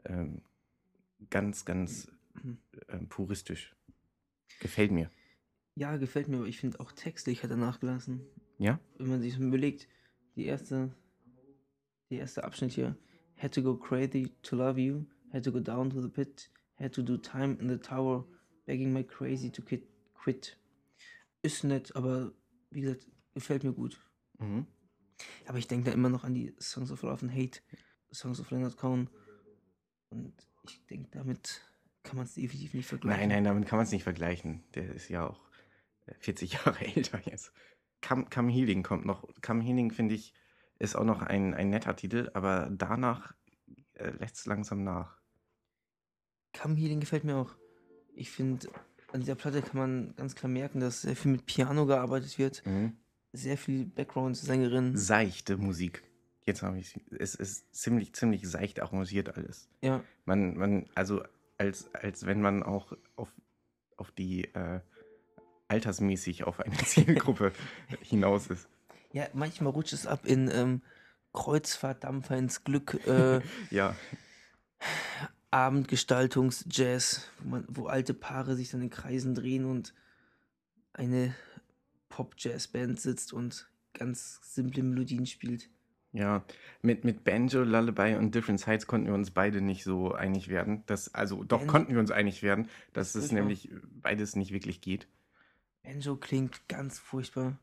Ähm, 0.05 0.41
ganz, 1.29 1.65
ganz 1.65 2.11
ähm, 2.89 3.07
puristisch. 3.09 3.75
Gefällt 4.59 4.91
mir. 4.91 5.09
Ja, 5.75 5.97
gefällt 5.97 6.27
mir, 6.27 6.37
aber 6.37 6.47
ich 6.47 6.59
finde 6.59 6.79
auch 6.79 6.91
textlich 6.91 7.43
hat 7.43 7.51
er 7.51 7.57
nachgelassen. 7.57 8.21
Ja? 8.57 8.79
Wenn 8.97 9.09
man 9.09 9.21
sich 9.21 9.33
so 9.35 9.43
überlegt, 9.43 9.87
die 10.35 10.45
erste, 10.45 10.91
der 12.09 12.19
erste 12.19 12.43
Abschnitt 12.43 12.71
hier, 12.73 12.95
had 13.37 13.53
to 13.53 13.61
go 13.61 13.75
crazy 13.75 14.31
to 14.41 14.55
love 14.55 14.79
you, 14.79 15.05
had 15.31 15.43
to 15.43 15.51
go 15.51 15.59
down 15.59 15.89
to 15.89 16.01
the 16.01 16.09
pit, 16.09 16.49
had 16.79 16.93
to 16.93 17.01
do 17.01 17.17
time 17.17 17.57
in 17.59 17.69
the 17.69 17.77
tower, 17.77 18.25
begging 18.65 18.93
my 18.93 19.03
crazy 19.03 19.51
to 19.51 19.61
quit. 19.61 20.57
Ist 21.41 21.63
nett, 21.63 21.95
aber 21.95 22.33
wie 22.71 22.81
gesagt, 22.81 23.07
gefällt 23.33 23.63
mir 23.63 23.73
gut. 23.73 23.99
Mhm. 24.39 24.67
Aber 25.45 25.57
ich 25.57 25.67
denke 25.67 25.85
da 25.85 25.91
immer 25.93 26.09
noch 26.09 26.23
an 26.23 26.33
die 26.33 26.53
Songs 26.59 26.91
of 26.91 27.01
Love 27.01 27.25
and 27.25 27.33
Hate, 27.33 27.61
Songs 28.11 28.39
of 28.39 28.51
Leonard 28.51 28.77
Cohen. 28.77 29.09
Und 30.09 30.33
ich 30.63 30.85
denke, 30.87 31.09
damit 31.11 31.61
kann 32.03 32.17
man 32.17 32.25
es 32.25 32.33
definitiv 32.33 32.73
nicht 32.73 32.87
vergleichen. 32.87 33.19
Nein, 33.19 33.29
nein, 33.29 33.43
damit 33.43 33.67
kann 33.67 33.77
man 33.77 33.85
es 33.85 33.91
nicht 33.91 34.03
vergleichen. 34.03 34.63
Der 34.75 34.93
ist 34.93 35.09
ja 35.09 35.27
auch 35.27 35.49
äh, 36.05 36.13
40 36.19 36.53
Jahre 36.65 36.79
älter 36.85 37.21
jetzt. 37.25 37.51
Come, 38.01 38.25
Come 38.33 38.51
Healing 38.51 38.83
kommt 38.83 39.05
noch. 39.05 39.27
Come 39.41 39.63
Healing, 39.63 39.91
finde 39.91 40.15
ich, 40.15 40.33
ist 40.79 40.95
auch 40.95 41.03
noch 41.03 41.21
ein, 41.21 41.53
ein 41.53 41.69
netter 41.69 41.95
Titel, 41.95 42.29
aber 42.33 42.69
danach 42.71 43.33
äh, 43.93 44.11
lässt 44.11 44.37
es 44.37 44.45
langsam 44.45 44.83
nach. 44.83 45.17
Come 46.59 46.75
Healing 46.75 46.99
gefällt 46.99 47.23
mir 47.23 47.35
auch. 47.37 47.55
Ich 48.15 48.31
finde, 48.31 48.67
an 49.13 49.21
dieser 49.21 49.35
Platte 49.35 49.61
kann 49.61 49.77
man 49.79 50.15
ganz 50.15 50.35
klar 50.35 50.49
merken, 50.49 50.79
dass 50.79 51.01
sehr 51.03 51.15
viel 51.15 51.31
mit 51.31 51.45
Piano 51.45 51.85
gearbeitet 51.85 52.37
wird. 52.39 52.65
Mhm. 52.65 52.97
Sehr 53.33 53.57
viel 53.57 53.85
Background-Sängerin. 53.85 54.95
Seichte 54.97 55.57
Musik. 55.57 56.03
Jetzt 56.45 56.63
habe 56.63 56.79
ich 56.79 56.95
es. 57.19 57.35
ist 57.35 57.75
ziemlich, 57.75 58.13
ziemlich 58.13 58.47
seicht 58.47 58.79
arrangiert 58.81 59.35
alles. 59.35 59.69
Ja, 59.81 60.01
Man, 60.25 60.55
man, 60.57 60.85
also 60.95 61.21
als, 61.57 61.93
als 61.93 62.25
wenn 62.25 62.41
man 62.41 62.63
auch 62.63 62.93
auf, 63.17 63.29
auf 63.97 64.11
die 64.11 64.45
äh, 64.53 64.79
altersmäßig 65.67 66.45
auf 66.45 66.59
eine 66.61 66.77
Zielgruppe 66.85 67.51
hinaus 68.01 68.47
ist. 68.47 68.67
ja, 69.11 69.27
manchmal 69.33 69.73
rutscht 69.73 69.93
es 69.93 70.07
ab 70.07 70.25
in 70.25 70.49
ähm, 70.49 70.81
Kreuzfahrtdampfer 71.33 72.37
ins 72.37 72.63
Glück, 72.63 73.05
äh, 73.05 73.41
Ja, 73.69 73.95
Abendgestaltungs-Jazz, 75.57 77.27
wo, 77.39 77.49
man- 77.49 77.65
wo 77.67 77.87
alte 77.87 78.13
Paare 78.13 78.55
sich 78.55 78.69
dann 78.69 78.81
in 78.81 78.89
Kreisen 78.89 79.33
drehen 79.35 79.65
und 79.65 79.93
eine 80.93 81.33
Pop-Jazz-Band 82.09 82.99
sitzt 82.99 83.33
und 83.33 83.67
ganz 83.93 84.39
simple 84.43 84.83
Melodien 84.83 85.25
spielt. 85.25 85.69
Ja, 86.13 86.43
mit, 86.81 87.03
mit 87.03 87.23
Banjo, 87.23 87.63
Lullaby 87.63 88.15
und 88.15 88.33
Different 88.33 88.59
Sides 88.59 88.87
konnten 88.87 89.07
wir 89.07 89.13
uns 89.13 89.31
beide 89.31 89.61
nicht 89.61 89.83
so 89.83 90.13
einig 90.13 90.47
werden. 90.47 90.83
Das, 90.85 91.13
also 91.13 91.43
doch 91.43 91.59
Banjo- 91.59 91.71
konnten 91.71 91.93
wir 91.93 91.99
uns 91.99 92.11
einig 92.11 92.41
werden, 92.43 92.69
dass 92.93 93.13
es 93.15 93.31
nämlich 93.31 93.69
beides 94.01 94.35
nicht 94.35 94.51
wirklich 94.51 94.81
geht. 94.81 95.07
Banjo 95.83 96.15
klingt 96.15 96.67
ganz 96.67 96.97
furchtbar. 96.99 97.59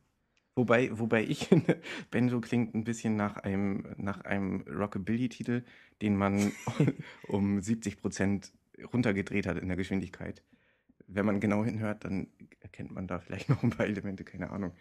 Wobei, 0.56 0.96
wobei 0.98 1.24
ich 1.24 1.48
finde, 1.48 1.80
Benjo 2.10 2.40
klingt 2.40 2.74
ein 2.74 2.84
bisschen 2.84 3.16
nach 3.16 3.36
einem, 3.38 3.94
nach 3.96 4.20
einem 4.22 4.62
Rockabilly-Titel, 4.62 5.64
den 6.02 6.16
man 6.16 6.52
um 7.28 7.60
70 7.60 8.00
Prozent 8.00 8.52
runtergedreht 8.92 9.46
hat 9.46 9.58
in 9.58 9.68
der 9.68 9.76
Geschwindigkeit. 9.76 10.42
Wenn 11.06 11.26
man 11.26 11.40
genau 11.40 11.64
hinhört, 11.64 12.04
dann 12.04 12.28
erkennt 12.60 12.92
man 12.92 13.06
da 13.06 13.18
vielleicht 13.18 13.48
noch 13.50 13.62
ein 13.62 13.70
paar 13.70 13.86
Elemente, 13.86 14.24
keine 14.24 14.50
Ahnung. 14.50 14.74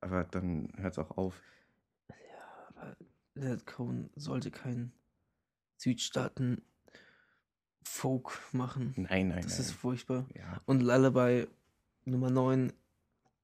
Aber 0.00 0.24
dann 0.24 0.72
hört 0.76 0.92
es 0.92 0.98
auch 0.98 1.16
auf. 1.16 1.40
Aber 2.68 2.96
Leonard 3.34 3.66
Cohen 3.66 4.10
sollte 4.16 4.50
kein 4.50 4.92
Südstaaten 5.76 6.62
Folk 7.86 8.38
machen. 8.52 8.94
Nein, 8.96 9.28
nein, 9.28 9.42
Das 9.42 9.52
nein. 9.52 9.60
ist 9.60 9.72
furchtbar. 9.72 10.26
ja. 10.34 10.60
Und 10.64 10.82
Lullaby 10.82 11.46
Nummer 12.04 12.30
9 12.30 12.72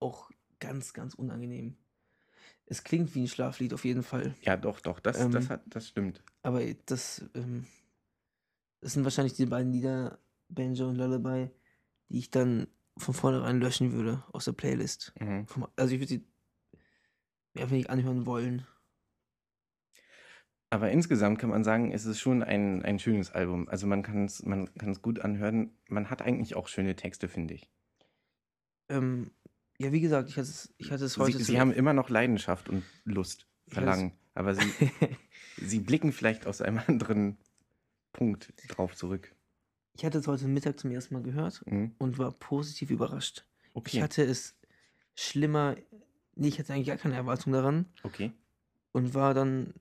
auch 0.00 0.30
ganz, 0.60 0.92
ganz 0.92 1.14
unangenehm. 1.14 1.76
Es 2.66 2.84
klingt 2.84 3.14
wie 3.14 3.22
ein 3.22 3.28
Schlaflied 3.28 3.74
auf 3.74 3.84
jeden 3.84 4.02
Fall. 4.02 4.34
ja, 4.42 4.56
doch, 4.56 4.80
doch, 4.80 5.00
das, 5.00 5.18
Ähm, 5.18 5.32
das, 5.32 5.50
hat, 5.50 5.62
das 5.66 5.88
stimmt. 5.88 6.22
Aber 6.42 6.62
das, 6.86 7.24
ähm, 7.34 7.66
das 8.80 8.92
sind 8.92 9.04
wahrscheinlich 9.04 9.34
die 9.34 9.46
beiden 9.46 9.72
Lieder, 9.72 10.18
Banjo 10.48 10.88
und 10.88 10.96
Lullaby, 10.96 11.50
die 12.08 12.18
ich 12.18 12.30
dann 12.30 12.68
von 12.96 13.14
vornherein 13.14 13.60
löschen 13.60 13.92
würde 13.92 14.22
aus 14.32 14.44
der 14.44 14.52
Playlist. 14.52 15.12
Mhm. 15.18 15.46
Also 15.76 15.94
ich 15.94 16.00
würde 16.00 16.08
sie 16.08 16.24
mir 17.54 17.62
einfach 17.62 17.76
nicht 17.76 17.90
anhören 17.90 18.26
wollen. 18.26 18.66
Aber 20.70 20.90
insgesamt 20.90 21.40
kann 21.40 21.50
man 21.50 21.64
sagen, 21.64 21.90
es 21.90 22.04
ist 22.04 22.20
schon 22.20 22.44
ein, 22.44 22.84
ein 22.84 23.00
schönes 23.00 23.32
Album. 23.32 23.68
Also 23.68 23.88
man 23.88 24.02
kann 24.02 24.24
es 24.26 24.44
man 24.44 24.72
kann's 24.74 25.02
gut 25.02 25.18
anhören. 25.18 25.76
Man 25.88 26.10
hat 26.10 26.22
eigentlich 26.22 26.54
auch 26.54 26.68
schöne 26.68 26.94
Texte, 26.94 27.28
finde 27.28 27.54
ich. 27.54 27.68
Ähm, 28.88 29.32
ja, 29.80 29.92
wie 29.92 30.00
gesagt, 30.00 30.28
ich 30.28 30.36
hatte 30.36 30.48
es, 30.48 30.72
ich 30.78 30.90
hatte 30.92 31.04
es 31.04 31.16
heute. 31.18 31.38
Sie, 31.38 31.44
sie 31.44 31.60
haben 31.60 31.72
immer 31.72 31.92
noch 31.92 32.08
Leidenschaft 32.10 32.68
und 32.68 32.84
Lust, 33.04 33.46
Ich. 33.66 33.74
Verlangen. 33.74 34.12
Aber 34.34 34.54
sie, 34.54 34.60
sie 35.56 35.80
blicken 35.80 36.12
vielleicht 36.12 36.46
aus 36.46 36.60
einem 36.62 36.78
anderen 36.86 37.38
Punkt 38.12 38.52
drauf 38.68 38.94
zurück. 38.96 39.34
ich 39.94 40.04
hatte 40.04 40.18
es 40.18 40.26
heute 40.26 40.46
Mittag 40.48 40.78
zum 40.78 40.90
ersten 40.90 41.14
Mal 41.14 41.22
gehört 41.22 41.62
Mhm. 41.66 41.94
und 41.98 42.18
war 42.18 42.32
positiv 42.32 42.90
überrascht. 42.90 43.44
Ich 43.64 43.70
Okay. 43.76 44.02
hatte 44.02 44.22
es 44.24 44.56
schlimmer, 45.14 45.76
nee, 46.34 46.48
ich 46.48 46.58
hatte 46.58 46.72
eigentlich 46.72 46.88
gar 46.88 46.96
keine 46.96 47.14
Erwartung 47.14 47.52
daran 47.52 47.86
okay. 48.02 48.32
und 48.92 49.14
war 49.14 49.32
dann 49.34 49.74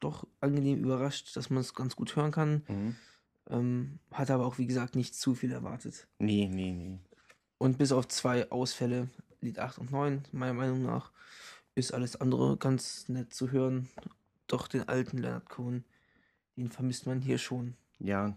doch 0.00 0.26
angenehm 0.40 0.80
überrascht, 0.82 1.36
dass 1.36 1.48
man 1.50 1.60
es 1.60 1.74
ganz 1.74 1.96
gut 1.96 2.14
hören 2.16 2.30
kann. 2.32 2.62
Mhm. 2.68 2.96
Ähm, 3.48 3.98
hatte 4.10 4.34
aber 4.34 4.44
auch, 4.46 4.58
wie 4.58 4.66
gesagt, 4.66 4.96
nicht 4.96 5.14
zu 5.14 5.34
viel 5.34 5.52
erwartet. 5.52 6.08
Nee, 6.18 6.48
nee, 6.52 6.72
nee. 6.72 6.98
Und 7.58 7.78
bis 7.78 7.92
auf 7.92 8.08
zwei 8.08 8.50
Ausfälle, 8.50 9.08
Lied 9.40 9.58
8 9.58 9.78
und 9.78 9.90
9, 9.92 10.22
meiner 10.32 10.54
Meinung 10.54 10.82
nach, 10.82 11.12
ist 11.74 11.92
alles 11.92 12.16
andere 12.20 12.56
ganz 12.56 13.08
nett 13.08 13.32
zu 13.32 13.50
hören. 13.50 13.88
Doch 14.46 14.68
den 14.68 14.88
alten 14.88 15.18
Leonard 15.18 15.48
Cohen, 15.48 15.84
den 16.56 16.68
vermisst 16.68 17.06
man 17.06 17.20
hier 17.20 17.38
schon. 17.38 17.74
Ja. 17.98 18.34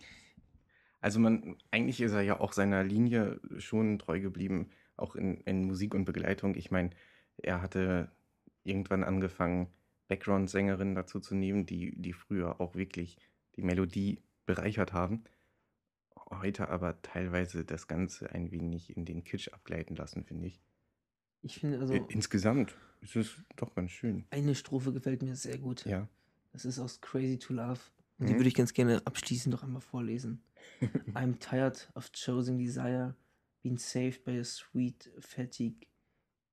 Also 1.01 1.19
man, 1.19 1.55
eigentlich 1.71 2.01
ist 2.01 2.11
er 2.11 2.21
ja 2.21 2.39
auch 2.39 2.53
seiner 2.53 2.83
Linie 2.83 3.39
schon 3.57 3.99
treu 3.99 4.19
geblieben, 4.19 4.69
auch 4.97 5.15
in, 5.15 5.41
in 5.41 5.63
Musik 5.63 5.93
und 5.93 6.05
Begleitung. 6.05 6.55
Ich 6.55 6.71
meine, 6.71 6.89
er 7.37 7.61
hatte 7.61 8.11
irgendwann 8.63 9.03
angefangen, 9.03 9.67
Background-Sängerinnen 10.09 10.95
dazu 10.95 11.19
zu 11.19 11.35
nehmen, 11.35 11.65
die, 11.65 11.99
die 12.01 12.13
früher 12.13 12.59
auch 12.59 12.75
wirklich 12.75 13.17
die 13.55 13.61
Melodie 13.61 14.21
bereichert 14.45 14.91
haben. 14.91 15.23
Heute 16.29 16.69
aber 16.69 17.01
teilweise 17.01 17.63
das 17.63 17.87
Ganze 17.87 18.31
ein 18.31 18.51
wenig 18.51 18.95
in 18.95 19.05
den 19.05 19.23
Kitsch 19.23 19.49
abgleiten 19.49 19.95
lassen, 19.95 20.23
finde 20.25 20.47
ich. 20.47 20.59
Ich 21.41 21.59
finde 21.59 21.79
also, 21.79 21.93
Insgesamt 22.09 22.75
ist 23.01 23.15
es 23.15 23.35
doch 23.55 23.73
ganz 23.75 23.91
schön. 23.91 24.25
eine 24.29 24.55
Strophe 24.55 24.91
gefällt 24.93 25.21
mir 25.21 25.35
sehr 25.35 25.57
gut. 25.57 25.85
Ja. 25.85 26.07
Das 26.51 26.65
ist 26.65 26.79
aus 26.79 26.99
Crazy 27.01 27.37
to 27.39 27.53
Love. 27.53 27.79
Und 28.17 28.27
die 28.27 28.33
Mhm. 28.33 28.39
würde 28.39 28.49
ich 28.49 28.55
ganz 28.55 28.73
gerne 28.73 29.01
abschließend 29.05 29.53
noch 29.53 29.63
einmal 29.63 29.81
vorlesen. 29.81 30.41
I'm 31.13 31.39
tired 31.39 31.89
of 31.95 32.11
choosing 32.11 32.57
desire, 32.57 33.15
being 33.63 33.77
saved 33.77 34.23
by 34.25 34.37
a 34.39 34.43
sweet 34.43 35.09
fatigue, 35.19 35.87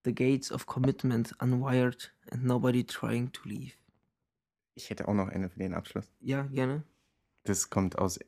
the 0.05 0.15
gates 0.15 0.53
of 0.53 0.67
commitment 0.67 1.35
unwired 1.43 2.13
and 2.31 2.45
nobody 2.45 2.85
trying 2.85 3.33
to 3.33 3.49
leave. 3.49 3.73
Ich 4.75 4.91
hätte 4.91 5.09
auch 5.09 5.15
noch 5.15 5.29
eine 5.29 5.49
für 5.51 5.59
den 5.59 5.75
Abschluss. 5.75 6.13
Ja, 6.21 6.43
gerne. 6.45 6.85
Das 7.45 7.71
kommt 7.71 7.99
aus 7.99 8.21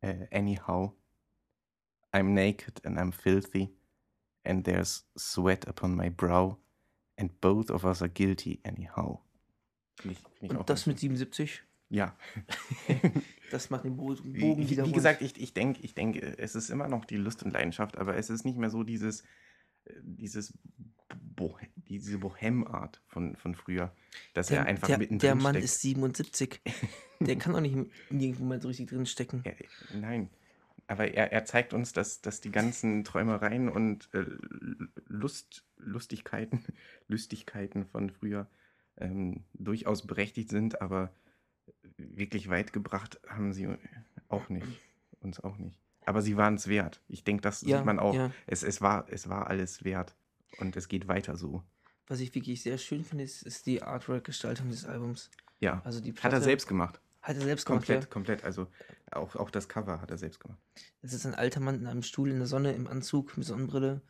äh, 0.00 0.26
Anyhow. 0.30 0.92
I'm 2.12 2.32
naked 2.32 2.84
and 2.86 2.96
I'm 2.98 3.12
filthy, 3.12 3.68
and 4.46 4.64
there's 4.64 5.04
sweat 5.16 5.66
upon 5.68 5.94
my 5.94 6.10
brow, 6.10 6.56
and 7.16 7.40
both 7.40 7.70
of 7.70 7.84
us 7.84 8.02
are 8.02 8.10
guilty 8.10 8.60
anyhow. 8.64 9.20
Ich 10.04 10.18
auch 10.24 10.60
Und 10.60 10.70
das 10.70 10.86
mit 10.86 11.00
schön. 11.00 11.16
77, 11.16 11.62
Ja. 11.88 12.16
das 13.50 13.70
macht 13.70 13.84
den 13.84 13.96
Bo 13.96 14.14
Bogen 14.14 14.62
wie, 14.62 14.70
wieder 14.70 14.86
wie 14.86 14.92
gesagt, 14.92 15.22
ich, 15.22 15.40
ich 15.40 15.54
denke, 15.54 15.80
ich 15.82 15.94
denk, 15.94 16.16
es 16.16 16.54
ist 16.54 16.70
immer 16.70 16.88
noch 16.88 17.04
die 17.04 17.16
Lust 17.16 17.42
und 17.42 17.52
Leidenschaft, 17.52 17.96
aber 17.96 18.16
es 18.16 18.30
ist 18.30 18.44
nicht 18.44 18.58
mehr 18.58 18.70
so 18.70 18.82
dieses, 18.82 19.22
äh, 19.84 19.94
dieses 20.02 20.52
Bo 21.36 21.56
diese 21.88 22.18
Bohem-Art 22.18 23.00
von, 23.06 23.36
von 23.36 23.54
früher, 23.54 23.94
dass 24.34 24.48
der, 24.48 24.60
er 24.60 24.66
einfach 24.66 24.88
der, 24.88 24.98
mittendrin 24.98 25.28
der 25.28 25.34
Mann 25.36 25.54
steckt. 25.54 25.64
ist 25.64 25.80
77. 25.80 26.60
Der 27.20 27.36
kann 27.38 27.54
auch 27.54 27.60
nicht 27.60 27.76
nirgendwo 28.10 28.44
mal 28.44 28.60
so 28.60 28.68
richtig 28.68 28.88
drin 28.88 29.06
stecken. 29.06 29.42
Er, 29.44 29.54
nein. 29.94 30.30
Aber 30.88 31.08
er, 31.12 31.32
er 31.32 31.44
zeigt 31.44 31.72
uns, 31.74 31.92
dass, 31.92 32.20
dass 32.20 32.40
die 32.40 32.52
ganzen 32.52 33.02
Träumereien 33.02 33.68
und 33.68 34.08
äh, 34.14 34.24
Lust, 35.08 35.64
Lustigkeiten, 35.76 36.64
Lüstigkeiten 37.08 37.86
von 37.86 38.10
früher 38.10 38.48
ähm, 38.98 39.44
durchaus 39.54 40.06
berechtigt 40.06 40.50
sind, 40.50 40.80
aber 40.80 41.12
wirklich 41.96 42.48
weit 42.48 42.72
gebracht 42.72 43.20
haben 43.28 43.52
sie 43.52 43.68
auch 44.28 44.48
nicht. 44.48 44.66
Uns 45.20 45.40
auch 45.40 45.56
nicht. 45.58 45.76
Aber 46.04 46.22
sie 46.22 46.36
waren 46.36 46.54
es 46.54 46.68
wert. 46.68 47.02
Ich 47.08 47.24
denke, 47.24 47.42
das 47.42 47.62
Ja, 47.62 47.78
sieht 47.78 47.86
man 47.86 47.98
auch. 47.98 48.14
ja. 48.14 48.30
Es, 48.46 48.62
es, 48.62 48.80
war, 48.80 49.06
es 49.10 49.28
war 49.28 49.48
alles 49.48 49.82
wert. 49.84 50.14
Und 50.58 50.76
es 50.76 50.86
geht 50.88 51.08
weiter 51.08 51.36
so. 51.36 51.64
Was 52.06 52.20
ich 52.20 52.32
wirklich 52.34 52.62
sehr 52.62 52.78
schön 52.78 53.02
finde, 53.04 53.24
ist, 53.24 53.42
ist 53.42 53.66
die 53.66 53.82
Artwork-Gestaltung 53.82 54.70
des 54.70 54.84
Albums. 54.84 55.30
Ja. 55.58 55.80
Also 55.84 56.00
die 56.00 56.10
Hat 56.12 56.18
er 56.24 56.30
Platte- 56.30 56.44
selbst 56.44 56.68
gemacht. 56.68 57.00
Hat 57.26 57.34
er 57.34 57.42
selbst 57.42 57.66
gemacht, 57.66 57.80
Komplett, 57.80 58.04
ja. 58.04 58.08
komplett. 58.08 58.44
Also 58.44 58.68
auch, 59.10 59.34
auch 59.34 59.50
das 59.50 59.68
Cover 59.68 60.00
hat 60.00 60.12
er 60.12 60.16
selbst 60.16 60.38
gemacht. 60.38 60.60
Das 61.02 61.12
ist 61.12 61.26
ein 61.26 61.34
alter 61.34 61.58
Mann 61.58 61.74
in 61.74 61.88
einem 61.88 62.04
Stuhl 62.04 62.30
in 62.30 62.38
der 62.38 62.46
Sonne, 62.46 62.72
im 62.72 62.86
Anzug, 62.86 63.36
mit 63.36 63.44
Sonnenbrille. 63.44 64.00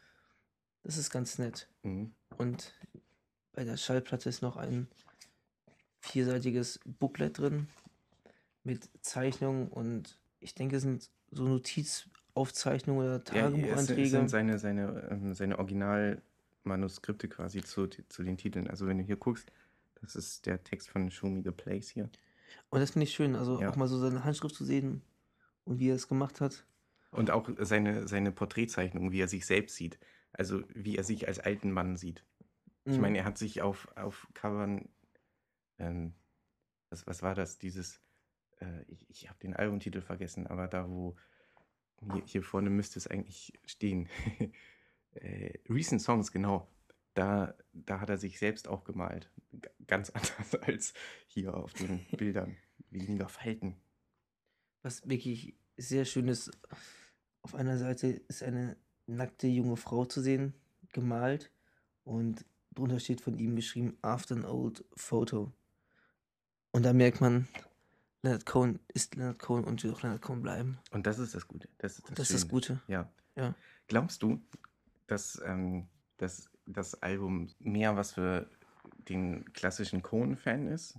Das 0.83 0.99
ist 0.99 1.09
ganz 1.09 1.39
nett. 1.39 1.67
Mhm. 1.83 2.15
Und 2.37 2.75
bei 3.55 3.65
der 3.65 3.79
Schallplatte 3.79 4.29
ist 4.29 4.43
noch 4.43 4.59
ein 4.59 4.87
vierseitiges 6.01 6.79
Booklet 6.85 7.39
drin 7.39 7.69
mit 8.65 8.91
Zeichnungen 9.01 9.69
und 9.69 10.21
ich 10.41 10.55
denke, 10.55 10.77
es 10.77 10.83
sind 10.83 11.11
so 11.31 11.45
Notizaufzeichnungen 11.49 13.01
oder 13.01 13.13
Ja, 13.35 13.49
es 13.49 13.51
Tagebucheinträge. 13.51 14.09
sind 14.11 14.29
seine, 14.29 14.59
seine, 14.59 15.09
ähm, 15.11 15.33
seine 15.33 15.59
Originalmanuskripte 15.59 17.29
quasi 17.29 17.63
zu, 17.63 17.87
zu 17.87 18.23
den 18.23 18.37
Titeln. 18.37 18.69
Also 18.69 18.87
wenn 18.87 18.99
du 18.99 19.05
hier 19.05 19.17
guckst, 19.17 19.51
das 20.03 20.15
ist 20.17 20.45
der 20.45 20.63
Text 20.63 20.91
von 20.91 21.11
Show 21.11 21.29
Me 21.29 21.41
the 21.43 21.51
Place 21.51 21.89
hier. 21.89 22.11
Und 22.71 22.81
das 22.81 22.93
finde 22.93 23.05
ich 23.05 23.15
schön, 23.15 23.37
also 23.37 23.61
Ja. 23.61 23.71
auch 23.71 23.77
mal 23.77 23.89
so 23.89 23.99
seine 23.99 24.25
Handschrift 24.25 24.55
zu 24.55 24.65
sehen 24.65 25.03
und 25.65 25.79
wie 25.79 25.89
er 25.91 25.95
es 25.97 26.09
gemacht 26.09 26.41
hat. 26.41 26.67
Und 27.11 27.31
auch 27.31 27.49
seine, 27.61 28.07
seine 28.09 28.33
Porträtzeichnung, 28.33 29.13
wie 29.13 29.21
er 29.21 29.29
sich 29.29 29.47
selbst 29.47 29.77
sieht. 29.77 29.99
Also 30.33 30.63
wie 30.75 30.97
er 30.97 31.05
sich 31.05 31.29
als 31.29 31.39
alten 31.39 31.73
Mann 31.73 31.97
sieht. 31.97 32.25
Ich 32.85 32.97
Mhm. 32.97 33.03
meine, 33.03 33.19
er 33.19 33.25
hat 33.25 33.39
sich 33.39 33.63
auf, 33.63 33.89
auf 33.97 34.29
Covern, 34.35 34.89
ähm, 35.79 36.15
was, 36.91 37.07
was 37.07 37.23
war 37.23 37.35
das, 37.35 37.59
dieses, 37.59 38.01
äh, 38.61 38.83
ich, 38.87 39.09
ich 39.09 39.29
habe 39.29 39.39
den 39.39 39.55
Albumtitel 39.55 40.01
vergessen, 40.03 40.47
aber 40.47 40.69
da, 40.69 40.89
wo, 40.89 41.17
hier, 42.13 42.23
hier 42.27 42.43
vorne 42.43 42.71
müsste 42.71 42.99
es 42.99 43.07
eigentlich 43.07 43.53
stehen. 43.65 44.09
äh, 45.13 45.59
Recent 45.69 46.03
Songs, 46.03 46.31
genau. 46.33 46.69
Da, 47.17 47.55
da 47.73 48.01
hat 48.01 48.11
er 48.11 48.19
sich 48.19 48.39
selbst 48.39 48.69
auch 48.69 48.85
gemalt. 48.85 49.31
G 49.53 49.69
ganz 49.87 50.11
anders 50.15 50.55
als 50.57 50.93
hier 51.27 51.55
auf 51.55 51.73
den 51.73 52.05
Bildern. 52.17 52.57
Weniger 52.91 53.29
Falten. 53.29 53.75
Was 54.83 55.09
wirklich 55.09 55.55
sehr 55.79 56.05
schön 56.05 56.29
ist, 56.29 56.51
auf 57.41 57.55
einer 57.55 57.79
Seite 57.79 58.09
ist 58.09 58.43
eine 58.43 58.77
nackte 59.07 59.47
junge 59.47 59.77
Frau 59.79 60.05
zu 60.05 60.21
sehen, 60.21 60.53
gemalt 60.93 61.51
und 62.05 62.45
drunter 62.75 63.01
steht 63.01 63.23
von 63.23 63.39
ihm 63.39 63.57
geschrieben 63.57 63.97
After 64.03 64.37
an 64.37 64.45
Old 64.45 64.85
Photo. 64.95 65.53
Und 66.73 66.83
da 66.83 66.93
merkt 66.93 67.23
man, 67.23 67.49
Leonard 68.21 68.45
Cohen 68.45 68.79
ist 68.93 69.15
Leonard 69.17 69.39
Cohen 69.39 69.65
und 69.65 69.83
wird 69.83 69.95
auch 69.95 70.03
Leonard 70.03 70.21
Cohen 70.21 70.43
bleiben. 70.43 70.79
Und 70.91 71.07
das 71.07 71.19
ist 71.19 71.35
das 71.35 71.49
Gute. 71.49 71.71
Das, 71.79 71.99
ist 71.99 72.09
Und 72.11 72.19
das 72.19 72.31
ist 72.31 72.43
das. 72.43 72.49
Gute. 72.49 72.83
Ja. 72.89 73.11
Ja. 73.37 73.55
Glaubst 73.87 74.23
du, 74.23 74.43
dass, 75.07 75.41
ähm, 75.47 75.89
dass 76.19 76.51
das 76.67 77.01
Album 77.03 77.49
mehr 77.61 77.97
was 77.97 78.13
für 78.13 78.49
den 79.09 79.53
klassischen 79.53 80.03
Cohen-Fan 80.03 80.67
ist? 80.67 80.99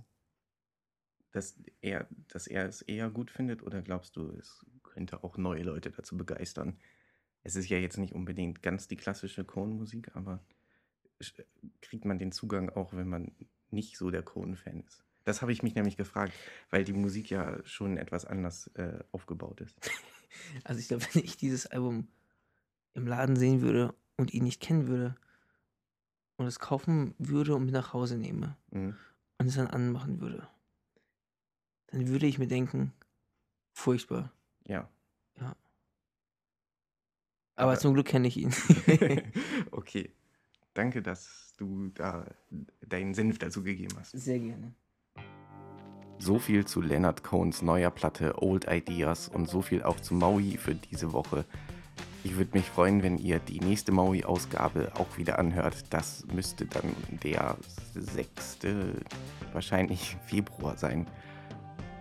Dass 1.32 1.60
er, 1.80 2.08
dass 2.28 2.46
er 2.46 2.66
es 2.66 2.82
eher 2.82 3.10
gut 3.10 3.30
findet? 3.30 3.62
Oder 3.62 3.82
glaubst 3.82 4.16
du, 4.16 4.30
es 4.38 4.64
könnte 4.82 5.22
auch 5.22 5.36
neue 5.36 5.62
Leute 5.62 5.90
dazu 5.90 6.16
begeistern? 6.16 6.78
Es 7.42 7.54
ist 7.54 7.68
ja 7.68 7.78
jetzt 7.78 7.98
nicht 7.98 8.14
unbedingt 8.14 8.62
ganz 8.62 8.88
die 8.88 8.96
klassische 8.96 9.44
Cohen-Musik, 9.44 10.10
aber 10.14 10.42
kriegt 11.80 12.04
man 12.04 12.18
den 12.18 12.32
Zugang 12.32 12.70
auch, 12.70 12.92
wenn 12.92 13.08
man 13.08 13.32
nicht 13.70 13.96
so 13.96 14.10
der 14.10 14.22
Cohen-Fan 14.22 14.80
ist? 14.80 15.04
Das 15.24 15.42
habe 15.42 15.52
ich 15.52 15.62
mich 15.62 15.74
nämlich 15.74 15.96
gefragt, 15.96 16.32
weil 16.70 16.84
die 16.84 16.94
Musik 16.94 17.28
ja 17.28 17.62
schon 17.64 17.98
etwas 17.98 18.24
anders 18.24 18.68
äh, 18.74 19.00
aufgebaut 19.12 19.60
ist. 19.60 19.78
Also 20.62 20.78
ich 20.78 20.88
glaube, 20.88 21.06
wenn 21.14 21.24
ich 21.24 21.38
dieses 21.38 21.66
Album 21.66 22.06
im 22.92 23.06
Laden 23.06 23.34
sehen 23.34 23.62
würde 23.62 23.94
und 24.18 24.34
ihn 24.34 24.44
nicht 24.44 24.60
kennen 24.60 24.86
würde 24.86 25.16
und 26.38 26.46
es 26.46 26.58
kaufen 26.58 27.14
würde 27.18 27.54
und 27.54 27.64
mit 27.66 27.74
nach 27.74 27.92
Hause 27.92 28.16
nehme 28.16 28.56
Mhm. 28.70 28.96
und 29.38 29.46
es 29.46 29.56
dann 29.56 29.66
anmachen 29.66 30.20
würde, 30.20 30.48
dann 31.88 32.08
würde 32.08 32.26
ich 32.26 32.38
mir 32.38 32.48
denken, 32.48 32.92
furchtbar. 33.74 34.32
Ja. 34.66 34.88
Aber, 37.56 37.72
Aber- 37.72 37.78
zum 37.78 37.94
Glück 37.94 38.06
kenne 38.06 38.28
ich 38.28 38.36
ihn. 38.36 38.52
okay. 39.72 40.10
Danke, 40.74 41.02
dass 41.02 41.54
du 41.56 41.88
da 41.88 42.24
deinen 42.86 43.14
Senf 43.14 43.38
dazu 43.38 43.64
gegeben 43.64 43.96
hast. 43.98 44.12
Sehr 44.12 44.38
gerne. 44.38 44.74
So 46.20 46.38
viel 46.38 46.64
zu 46.66 46.80
Leonard 46.80 47.24
Cohns 47.24 47.62
neuer 47.62 47.90
Platte 47.90 48.40
Old 48.40 48.66
Ideas 48.70 49.28
und 49.28 49.48
so 49.48 49.60
viel 49.62 49.82
auch 49.82 49.98
zu 49.98 50.14
Maui 50.14 50.56
für 50.56 50.74
diese 50.76 51.12
Woche. 51.12 51.44
Ich 52.24 52.36
würde 52.36 52.56
mich 52.56 52.66
freuen, 52.66 53.02
wenn 53.02 53.16
ihr 53.18 53.38
die 53.38 53.60
nächste 53.60 53.92
Maui-Ausgabe 53.92 54.92
auch 54.96 55.16
wieder 55.16 55.38
anhört. 55.38 55.84
Das 55.90 56.24
müsste 56.32 56.66
dann 56.66 56.94
der 57.22 57.56
6. 57.94 58.58
wahrscheinlich 59.52 60.16
Februar 60.26 60.76
sein. 60.76 61.06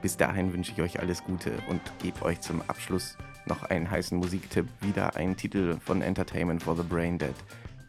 Bis 0.02 0.18
dahin 0.18 0.54
wünsche 0.54 0.72
ich 0.72 0.82
euch 0.82 1.00
alles 1.00 1.24
Gute 1.24 1.54
und 1.70 1.82
gebe 2.00 2.24
euch 2.24 2.42
zum 2.42 2.62
Abschluss 2.68 3.18
noch 3.46 3.64
einen 3.64 3.90
heißen 3.90 4.18
Musiktipp. 4.18 4.68
Wieder 4.82 5.16
ein 5.16 5.36
Titel 5.36 5.78
von 5.80 6.02
Entertainment 6.02 6.64
for 6.64 6.76
the 6.76 6.84
Brain 6.84 7.18
Dead. 7.18 7.36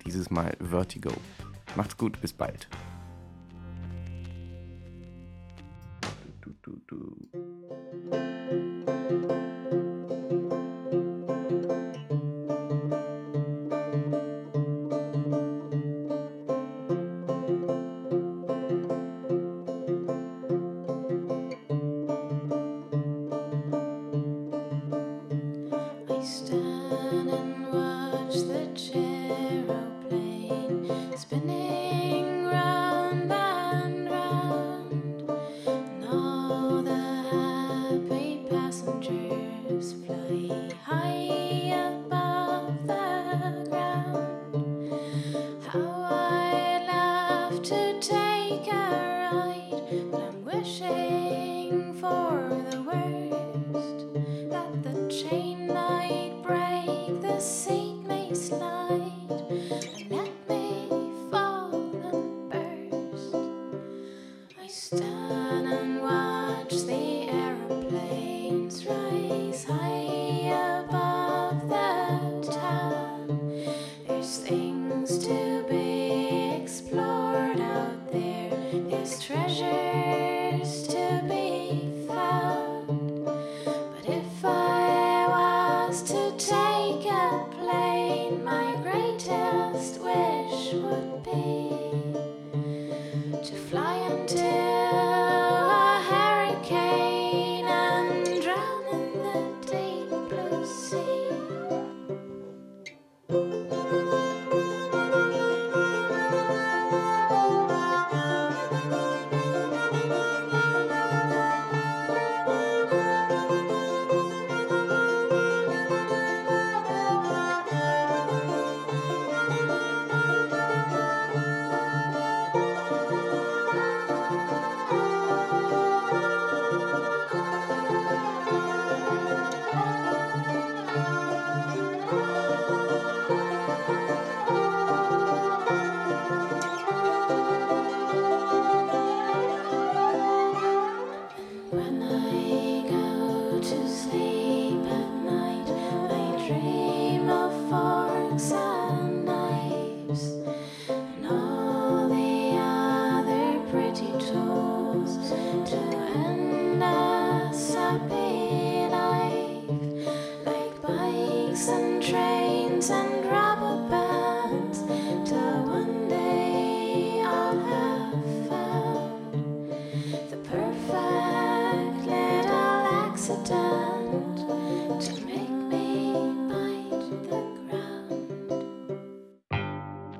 Dieses 0.04 0.30
Mal 0.30 0.56
Vertigo. 0.60 1.12
Macht's 1.76 1.96
gut, 1.96 2.20
bis 2.20 2.32
bald. 2.32 2.68